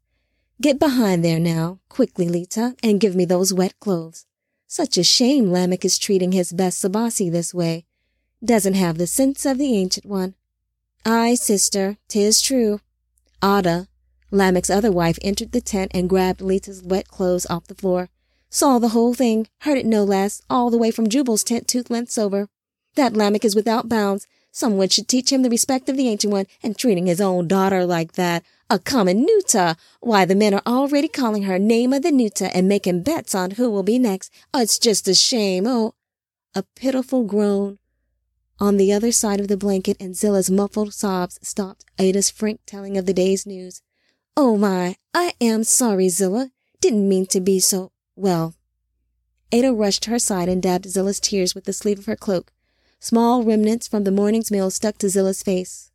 Get 0.62 0.78
behind 0.78 1.26
there 1.26 1.40
now, 1.40 1.80
quickly, 1.90 2.30
Lita, 2.30 2.76
and 2.84 3.00
give 3.00 3.16
me 3.16 3.26
those 3.26 3.52
wet 3.52 3.80
clothes. 3.80 4.28
Such 4.68 4.96
a 4.96 5.04
shame 5.04 5.52
Lamech 5.52 5.84
is 5.84 5.98
treating 5.98 6.34
his 6.34 6.54
best 6.54 6.80
Sabasi 6.80 7.32
this 7.32 7.52
way. 7.52 7.88
Doesn't 8.46 8.76
have 8.76 9.00
the 9.00 9.08
sense 9.08 9.44
of 9.44 9.58
the 9.58 9.76
Ancient 9.76 10.06
One. 10.06 10.36
Aye, 11.04 11.34
sister, 11.34 11.98
'tis 12.10 12.44
true. 12.44 12.80
Ada, 13.44 13.88
Lamech's 14.30 14.70
other 14.70 14.92
wife, 14.92 15.18
entered 15.24 15.52
the 15.52 15.62
tent 15.62 15.90
and 15.96 16.08
grabbed 16.08 16.42
Lita's 16.42 16.84
wet 16.84 17.08
clothes 17.08 17.48
off 17.48 17.66
the 17.66 17.74
floor. 17.74 18.12
Saw 18.52 18.78
the 18.78 18.90
whole 18.90 19.16
thing, 19.16 19.48
heard 19.62 19.80
it 19.80 19.86
no 19.88 20.04
less, 20.04 20.44
all 20.48 20.70
the 20.70 20.78
way 20.78 20.92
from 20.92 21.10
Jubal's 21.10 21.44
tent 21.44 21.68
two 21.68 21.84
lengths 21.90 22.20
over. 22.20 22.50
That 22.94 23.14
Lamech 23.14 23.44
is 23.44 23.56
without 23.56 23.90
bounds, 23.90 24.28
Someone 24.52 24.90
should 24.90 25.08
teach 25.08 25.32
him 25.32 25.44
the 25.44 25.50
respect 25.50 25.88
of 25.88 25.96
the 25.96 26.10
Ancient 26.10 26.34
One, 26.34 26.46
and 26.62 26.78
treating 26.78 27.06
his 27.06 27.22
own 27.22 27.48
daughter 27.48 27.86
like 27.86 28.14
that. 28.14 28.44
A 28.70 28.80
common 28.80 29.26
Nuta. 29.26 29.78
Why, 30.02 30.26
the 30.26 30.36
men 30.36 30.54
are 30.54 30.62
already 30.66 31.08
calling 31.08 31.44
her 31.44 31.58
Name 31.58 31.94
of 31.94 32.04
the 32.04 32.12
Nuta 32.12 32.56
and 32.56 32.68
making 32.68 33.04
bets 33.04 33.34
on 33.34 33.52
who 33.52 33.70
will 33.70 33.84
be 33.84 33.98
next. 33.98 34.32
Oh, 34.54 34.62
it's 34.62 34.78
just 34.78 35.08
a 35.08 35.14
shame. 35.14 35.66
Oh, 35.66 35.94
a 36.54 36.64
pitiful 36.76 37.24
groan. 37.24 37.80
On 38.60 38.78
the 38.78 38.94
other 38.94 39.12
side 39.12 39.40
of 39.40 39.48
the 39.48 39.58
blanket 39.58 39.98
and 40.00 40.16
Zillah's 40.16 40.52
muffled 40.52 40.94
sobs 40.94 41.40
stopped 41.42 41.86
Ada's 41.98 42.30
frank 42.30 42.60
telling 42.66 42.98
of 42.98 43.06
the 43.06 43.14
day's 43.14 43.46
news. 43.46 43.82
Oh 44.36 44.58
my, 44.58 44.98
I 45.14 45.34
am 45.42 45.64
sorry, 45.64 46.10
Zillah. 46.10 46.52
Didn't 46.80 47.10
mean 47.10 47.26
to 47.28 47.40
be 47.40 47.60
so, 47.60 47.92
well. 48.22 48.56
Ada 49.52 49.74
rushed 49.74 50.04
to 50.04 50.12
her 50.12 50.20
side 50.20 50.48
and 50.48 50.62
dabbed 50.62 50.86
Zillah's 50.86 51.20
tears 51.20 51.54
with 51.54 51.66
the 51.66 51.74
sleeve 51.74 52.00
of 52.00 52.06
her 52.06 52.16
cloak. 52.16 52.54
Small 53.00 53.44
remnants 53.44 53.88
from 53.88 54.04
the 54.04 54.12
morning's 54.12 54.52
meal 54.52 54.70
stuck 54.70 54.98
to 55.00 55.08
Zillah's 55.08 55.44
face. 55.44 55.92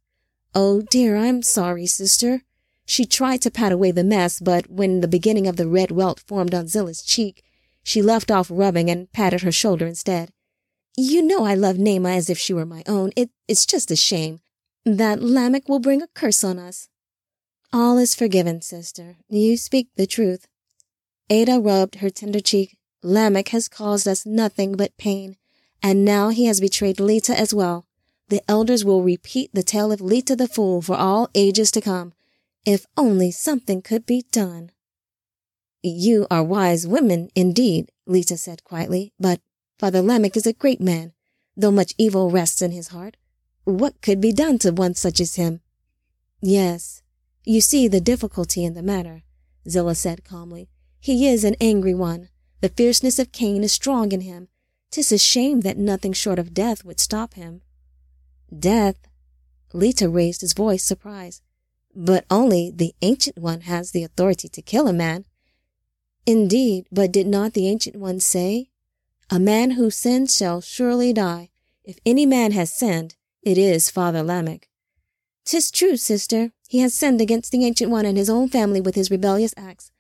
Oh 0.55 0.83
dear, 0.83 1.17
I'm 1.17 1.43
sorry, 1.43 1.87
sister. 1.87 2.43
She 2.85 3.05
tried 3.05 3.43
to 3.43 3.51
pat 3.51 3.73
away 3.73 3.91
the 3.91 4.05
mess, 4.05 4.41
but 4.41 4.71
when 4.71 5.01
the 5.01 5.09
beginning 5.09 5.47
of 5.47 5.57
the 5.57 5.69
red 5.69 5.91
welt 5.91 6.21
formed 6.27 6.55
on 6.55 6.67
Zillah's 6.67 7.03
cheek, 7.03 7.43
she 7.83 8.03
left 8.03 8.31
off 8.31 8.49
rubbing 8.51 8.91
and 8.91 9.11
patted 9.13 9.43
her 9.43 9.53
shoulder 9.53 9.87
instead. 9.87 10.31
You 10.97 11.23
know 11.23 11.45
I 11.45 11.55
love 11.55 11.77
Naamah 11.77 12.17
as 12.17 12.31
if 12.31 12.39
she 12.39 12.53
were 12.53 12.67
my 12.67 12.83
own. 12.87 13.13
It, 13.17 13.31
it's 13.47 13.67
just 13.67 13.91
a 13.91 13.97
shame. 13.97 14.41
That 14.85 15.23
Lamech 15.23 15.69
will 15.69 15.79
bring 15.79 16.01
a 16.03 16.09
curse 16.15 16.43
on 16.43 16.59
us. 16.59 16.89
All 17.73 17.99
is 17.99 18.15
forgiven, 18.15 18.63
sister. 18.63 19.17
You 19.29 19.57
speak 19.57 19.89
the 19.97 20.07
truth. 20.07 20.47
Ada 21.29 21.59
rubbed 21.59 21.97
her 21.97 22.11
tender 22.11 22.41
cheek. 22.41 22.77
Lamech 23.03 23.49
has 23.49 23.69
caused 23.69 24.07
us 24.07 24.25
nothing 24.25 24.77
but 24.77 24.97
pain. 24.97 25.37
And 25.83 26.05
now 26.05 26.29
he 26.29 26.47
has 26.47 26.61
betrayed 26.61 27.01
Lita 27.01 27.39
as 27.39 27.53
well. 27.53 27.87
The 28.29 28.43
elders 28.49 28.85
will 28.85 29.03
repeat 29.03 29.51
the 29.53 29.63
tale 29.63 29.93
of 29.93 30.01
Lita 30.01 30.35
the 30.35 30.49
fool 30.49 30.83
for 30.83 30.97
all 30.97 31.29
ages 31.35 31.71
to 31.73 31.81
come. 31.81 32.13
If 32.65 32.87
only 32.97 33.31
something 33.31 33.83
could 33.83 34.07
be 34.07 34.25
done. 34.33 34.71
You 35.83 36.27
are 36.31 36.43
wise 36.43 36.87
women 36.87 37.29
indeed, 37.37 37.93
Lita 38.07 38.37
said 38.37 38.65
quietly, 38.65 39.13
but 39.21 39.41
Father 39.79 40.03
Lamech 40.03 40.37
is 40.37 40.47
a 40.47 40.53
great 40.53 40.81
man, 40.81 41.13
though 41.57 41.71
much 41.71 41.95
evil 41.99 42.31
rests 42.31 42.63
in 42.63 42.73
his 42.73 42.89
heart. 42.89 43.17
What 43.65 44.01
could 44.01 44.21
be 44.21 44.33
done 44.33 44.59
to 44.61 44.71
one 44.71 44.95
such 44.95 45.21
as 45.21 45.37
him? 45.37 45.61
Yes, 46.41 47.03
you 47.45 47.61
see 47.61 47.87
the 47.87 48.01
difficulty 48.01 48.65
in 48.65 48.75
the 48.75 48.83
matter, 48.83 49.23
Zillah 49.69 49.95
said 49.95 50.25
calmly. 50.25 50.69
He 51.01 51.29
is 51.29 51.45
an 51.45 51.57
angry 51.61 51.95
one. 51.95 52.29
The 52.61 52.69
fierceness 52.71 53.19
of 53.19 53.33
Cain 53.33 53.63
is 53.63 53.73
strong 53.73 54.13
in 54.13 54.23
him, 54.23 54.49
'Tis 54.91 55.13
a 55.13 55.19
shame 55.19 55.61
that 55.61 55.79
nothing 55.79 56.13
short 56.13 56.39
of 56.39 56.55
death 56.55 56.85
would 56.85 57.01
stop 57.01 57.35
him. 57.35 57.63
Death? 58.57 58.97
Lita 59.73 60.09
raised 60.09 60.41
his 60.41 60.53
voice, 60.53 60.83
surprised. 60.85 61.43
But 61.95 62.25
only 62.31 62.71
the 62.71 62.95
Ancient 63.03 63.39
One 63.39 63.63
has 63.63 63.91
the 63.91 64.05
authority 64.05 64.49
to 64.49 64.63
kill 64.63 64.87
a 64.87 64.93
man. 64.93 65.27
Indeed, 66.25 66.87
but 66.91 67.13
did 67.13 67.27
not 67.27 67.53
the 67.53 67.69
Ancient 67.69 67.97
One 67.97 68.21
say, 68.21 68.71
A 69.31 69.39
man 69.39 69.73
who 69.73 69.91
sins 69.91 70.37
shall 70.37 70.61
surely 70.61 71.13
die. 71.13 71.51
If 71.85 71.99
any 72.07 72.27
man 72.27 72.53
has 72.53 72.73
sinned, 72.73 73.17
it 73.43 73.59
is 73.59 73.91
Father 73.91 74.23
Lamech. 74.23 74.69
Tis 75.45 75.71
true, 75.71 75.97
sister. 75.97 76.53
He 76.69 76.81
has 76.81 76.95
sinned 76.95 77.21
against 77.21 77.53
the 77.53 77.65
Ancient 77.65 77.91
One 77.91 78.07
and 78.07 78.19
his 78.19 78.31
own 78.31 78.49
family 78.49 78.81
with 78.81 78.95
his 78.95 79.11
rebellious 79.11 79.55
acts. 79.57 79.93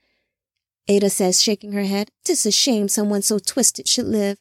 Ada 0.89 1.11
says, 1.11 1.43
shaking 1.43 1.73
her 1.73 1.85
head, 1.85 2.11
"'Tis 2.25 2.47
a 2.47 2.53
shame 2.53 2.89
someone 2.89 3.23
so 3.23 3.39
twisted 3.39 3.89
should 3.89 4.07
live. 4.07 4.39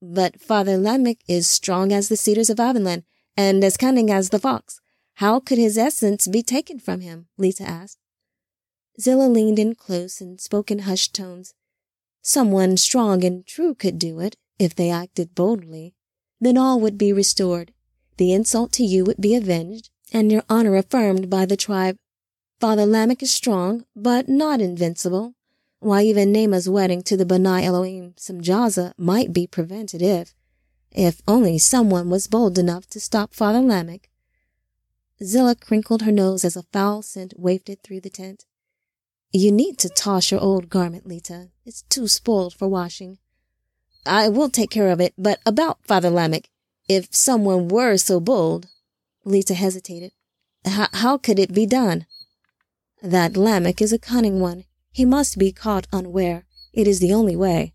But 0.00 0.40
Father 0.40 0.78
Lamech 0.78 1.18
is 1.28 1.46
strong 1.46 1.92
as 1.92 2.08
the 2.08 2.16
cedars 2.16 2.48
of 2.48 2.58
Avonlea 2.58 3.04
and 3.36 3.62
as 3.62 3.76
cunning 3.76 4.10
as 4.10 4.30
the 4.30 4.38
fox. 4.38 4.80
How 5.14 5.38
could 5.38 5.58
his 5.58 5.76
essence 5.76 6.26
be 6.26 6.42
taken 6.42 6.78
from 6.78 7.00
him? 7.00 7.28
Lita 7.36 7.62
asked. 7.62 7.98
Zillah 8.98 9.28
leaned 9.28 9.58
in 9.58 9.74
close 9.74 10.20
and 10.20 10.40
spoke 10.40 10.70
in 10.70 10.80
hushed 10.80 11.14
tones. 11.14 11.52
Someone 12.22 12.76
strong 12.76 13.24
and 13.24 13.46
true 13.46 13.74
could 13.74 13.98
do 13.98 14.20
it, 14.20 14.36
if 14.58 14.74
they 14.74 14.90
acted 14.90 15.34
boldly. 15.34 15.94
Then 16.40 16.56
all 16.56 16.80
would 16.80 16.96
be 16.96 17.12
restored. 17.12 17.72
The 18.16 18.32
insult 18.32 18.72
to 18.72 18.84
you 18.84 19.04
would 19.04 19.20
be 19.20 19.34
avenged, 19.34 19.90
and 20.12 20.32
your 20.32 20.42
honor 20.48 20.76
affirmed 20.76 21.28
by 21.28 21.46
the 21.46 21.56
tribe. 21.56 21.96
Father 22.60 22.84
Lamech 22.84 23.22
is 23.22 23.30
strong, 23.30 23.84
but 23.94 24.28
not 24.28 24.60
invincible. 24.60 25.34
Why, 25.82 26.02
even 26.02 26.30
Naamah's 26.30 26.68
wedding 26.68 27.02
to 27.04 27.16
the 27.16 27.24
B'nai 27.24 27.64
Elohim 27.64 28.12
Samjaza 28.18 28.92
might 28.98 29.32
be 29.32 29.46
prevented 29.46 30.02
if, 30.02 30.34
if 30.92 31.22
only 31.26 31.56
someone 31.56 32.10
was 32.10 32.26
bold 32.26 32.58
enough 32.58 32.86
to 32.90 33.00
stop 33.00 33.32
Father 33.32 33.60
Lamech. 33.60 34.10
Zillah 35.22 35.54
crinkled 35.54 36.02
her 36.02 36.12
nose 36.12 36.44
as 36.44 36.54
a 36.54 36.64
foul 36.64 37.00
scent 37.00 37.32
wafted 37.34 37.82
through 37.82 38.00
the 38.00 38.10
tent. 38.10 38.44
You 39.32 39.50
need 39.52 39.78
to 39.78 39.88
toss 39.88 40.30
your 40.30 40.40
old 40.40 40.68
garment, 40.68 41.06
Lita. 41.06 41.48
It's 41.64 41.82
too 41.82 42.08
spoiled 42.08 42.52
for 42.52 42.68
washing. 42.68 43.16
I 44.04 44.28
will 44.28 44.50
take 44.50 44.70
care 44.70 44.90
of 44.90 45.00
it, 45.00 45.14
but 45.16 45.40
about 45.46 45.84
Father 45.84 46.10
Lamech, 46.10 46.50
if 46.88 47.14
someone 47.14 47.68
were 47.68 47.96
so 47.96 48.20
bold, 48.20 48.66
Lita 49.24 49.54
hesitated. 49.54 50.12
how 50.66 51.16
could 51.16 51.38
it 51.38 51.54
be 51.54 51.64
done? 51.64 52.04
That 53.02 53.34
Lamech 53.34 53.80
is 53.80 53.94
a 53.94 53.98
cunning 53.98 54.40
one. 54.40 54.64
He 54.92 55.04
must 55.04 55.38
be 55.38 55.52
caught 55.52 55.86
unaware. 55.92 56.46
It 56.72 56.86
is 56.86 57.00
the 57.00 57.12
only 57.12 57.36
way. 57.36 57.74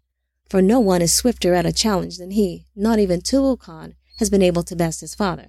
For 0.49 0.61
no 0.61 0.79
one 0.79 1.01
is 1.01 1.13
swifter 1.13 1.53
at 1.53 1.65
a 1.65 1.73
challenge 1.73 2.17
than 2.17 2.31
he. 2.31 2.65
Not 2.75 2.99
even 2.99 3.21
Khan 3.21 3.95
has 4.19 4.29
been 4.29 4.41
able 4.41 4.63
to 4.63 4.75
best 4.75 5.01
his 5.01 5.15
father. 5.15 5.47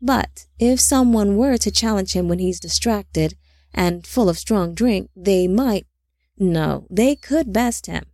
But 0.00 0.46
if 0.58 0.80
someone 0.80 1.36
were 1.36 1.58
to 1.58 1.70
challenge 1.70 2.12
him 2.14 2.28
when 2.28 2.38
he's 2.38 2.60
distracted 2.60 3.36
and 3.74 4.06
full 4.06 4.28
of 4.28 4.38
strong 4.38 4.74
drink, 4.74 5.10
they 5.16 5.48
might, 5.48 5.86
no, 6.38 6.86
they 6.88 7.16
could 7.16 7.52
best 7.52 7.86
him. 7.86 8.06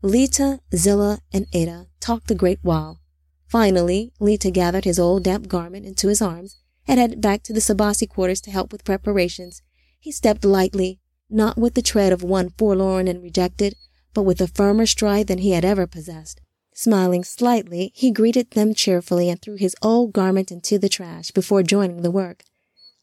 Lita, 0.00 0.60
Zillah, 0.74 1.20
and 1.32 1.46
Ada 1.52 1.86
talked 2.00 2.30
a 2.30 2.34
great 2.34 2.58
while. 2.62 3.00
Finally, 3.46 4.12
Lita 4.18 4.50
gathered 4.50 4.84
his 4.84 4.98
old 4.98 5.22
damp 5.24 5.46
garment 5.46 5.86
into 5.86 6.08
his 6.08 6.22
arms 6.22 6.56
and 6.88 6.98
headed 6.98 7.20
back 7.20 7.42
to 7.42 7.52
the 7.52 7.60
Sabasi 7.60 8.08
quarters 8.08 8.40
to 8.40 8.50
help 8.50 8.72
with 8.72 8.84
preparations. 8.84 9.62
He 10.00 10.10
stepped 10.10 10.44
lightly, 10.44 10.98
not 11.32 11.56
with 11.56 11.74
the 11.74 11.82
tread 11.82 12.12
of 12.12 12.22
one 12.22 12.50
forlorn 12.50 13.08
and 13.08 13.22
rejected, 13.22 13.74
but 14.14 14.22
with 14.22 14.40
a 14.40 14.46
firmer 14.46 14.86
stride 14.86 15.26
than 15.26 15.38
he 15.38 15.52
had 15.52 15.64
ever 15.64 15.86
possessed. 15.86 16.40
Smiling 16.74 17.24
slightly, 17.24 17.92
he 17.94 18.10
greeted 18.10 18.50
them 18.52 18.74
cheerfully 18.74 19.28
and 19.28 19.40
threw 19.40 19.56
his 19.56 19.76
old 19.82 20.12
garment 20.12 20.50
into 20.50 20.78
the 20.78 20.88
trash 20.88 21.30
before 21.30 21.62
joining 21.62 22.02
the 22.02 22.10
work. 22.10 22.44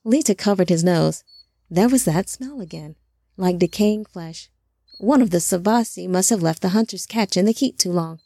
Lita 0.04 0.34
covered 0.34 0.70
his 0.70 0.84
nose. 0.84 1.24
There 1.70 1.90
was 1.90 2.06
that 2.06 2.30
smell 2.30 2.62
again, 2.62 2.96
like 3.38 3.60
decaying 3.60 4.06
flesh. 4.06 4.50
One 5.00 5.22
of 5.22 5.30
the 5.30 5.38
Sabasi 5.38 6.08
must 6.08 6.30
have 6.30 6.42
left 6.42 6.62
the 6.62 6.70
hunter's 6.70 7.06
catch 7.06 7.38
in 7.38 7.46
the 7.46 7.52
heat 7.52 7.78
too 7.78 7.92
long. 7.92 8.20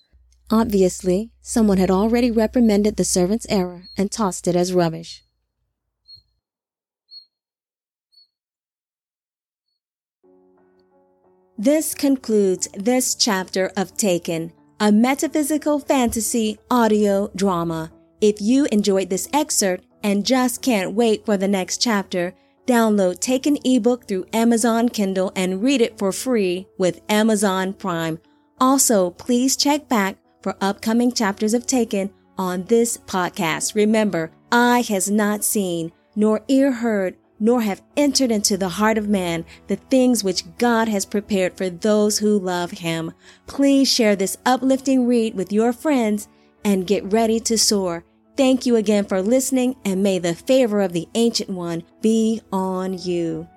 Obviously, 0.49 1.31
someone 1.41 1.77
had 1.77 1.91
already 1.91 2.31
reprimanded 2.31 2.95
the 2.95 3.03
servant's 3.03 3.45
error 3.49 3.85
and 3.97 4.11
tossed 4.11 4.47
it 4.47 4.55
as 4.55 4.73
rubbish. 4.73 5.23
This 11.57 11.93
concludes 11.93 12.67
this 12.73 13.13
chapter 13.13 13.71
of 13.77 13.95
Taken, 13.95 14.51
a 14.79 14.91
metaphysical 14.91 15.77
fantasy 15.77 16.57
audio 16.71 17.29
drama. 17.35 17.91
If 18.21 18.41
you 18.41 18.65
enjoyed 18.71 19.11
this 19.11 19.29
excerpt, 19.33 19.85
and 20.01 20.25
just 20.25 20.63
can't 20.63 20.93
wait 20.93 21.25
for 21.25 21.37
the 21.37 21.47
next 21.47 21.77
chapter, 21.77 22.33
download 22.65 23.19
Taken 23.19 23.59
ebook 23.63 24.07
through 24.07 24.25
Amazon 24.33 24.89
Kindle 24.89 25.31
and 25.35 25.61
read 25.61 25.79
it 25.79 25.99
for 25.99 26.11
free 26.11 26.67
with 26.79 27.01
Amazon 27.07 27.73
Prime. 27.73 28.19
Also, 28.59 29.11
please 29.11 29.55
check 29.55 29.87
back 29.87 30.17
for 30.41 30.57
upcoming 30.59 31.11
chapters 31.11 31.53
of 31.53 31.67
Taken 31.67 32.11
on 32.35 32.63
this 32.63 32.97
podcast. 32.97 33.75
Remember, 33.75 34.31
eye 34.51 34.83
has 34.89 35.11
not 35.11 35.43
seen, 35.43 35.91
nor 36.15 36.43
ear 36.47 36.71
heard, 36.71 37.15
nor 37.43 37.61
have 37.61 37.81
entered 37.97 38.31
into 38.31 38.55
the 38.55 38.69
heart 38.69 38.97
of 38.97 39.09
man 39.09 39.43
the 39.67 39.75
things 39.75 40.23
which 40.23 40.45
God 40.57 40.87
has 40.87 41.05
prepared 41.05 41.57
for 41.57 41.69
those 41.69 42.19
who 42.19 42.39
love 42.39 42.71
him. 42.71 43.11
Please 43.47 43.91
share 43.91 44.15
this 44.15 44.37
uplifting 44.45 45.05
read 45.05 45.35
with 45.35 45.51
your 45.51 45.73
friends 45.73 46.29
and 46.63 46.87
get 46.87 47.11
ready 47.11 47.41
to 47.41 47.57
soar. 47.57 48.05
Thank 48.37 48.65
you 48.65 48.77
again 48.77 49.03
for 49.03 49.21
listening 49.21 49.75
and 49.83 50.01
may 50.01 50.19
the 50.19 50.33
favor 50.33 50.79
of 50.79 50.93
the 50.93 51.09
ancient 51.15 51.49
one 51.49 51.83
be 52.01 52.39
on 52.53 52.97
you. 52.97 53.49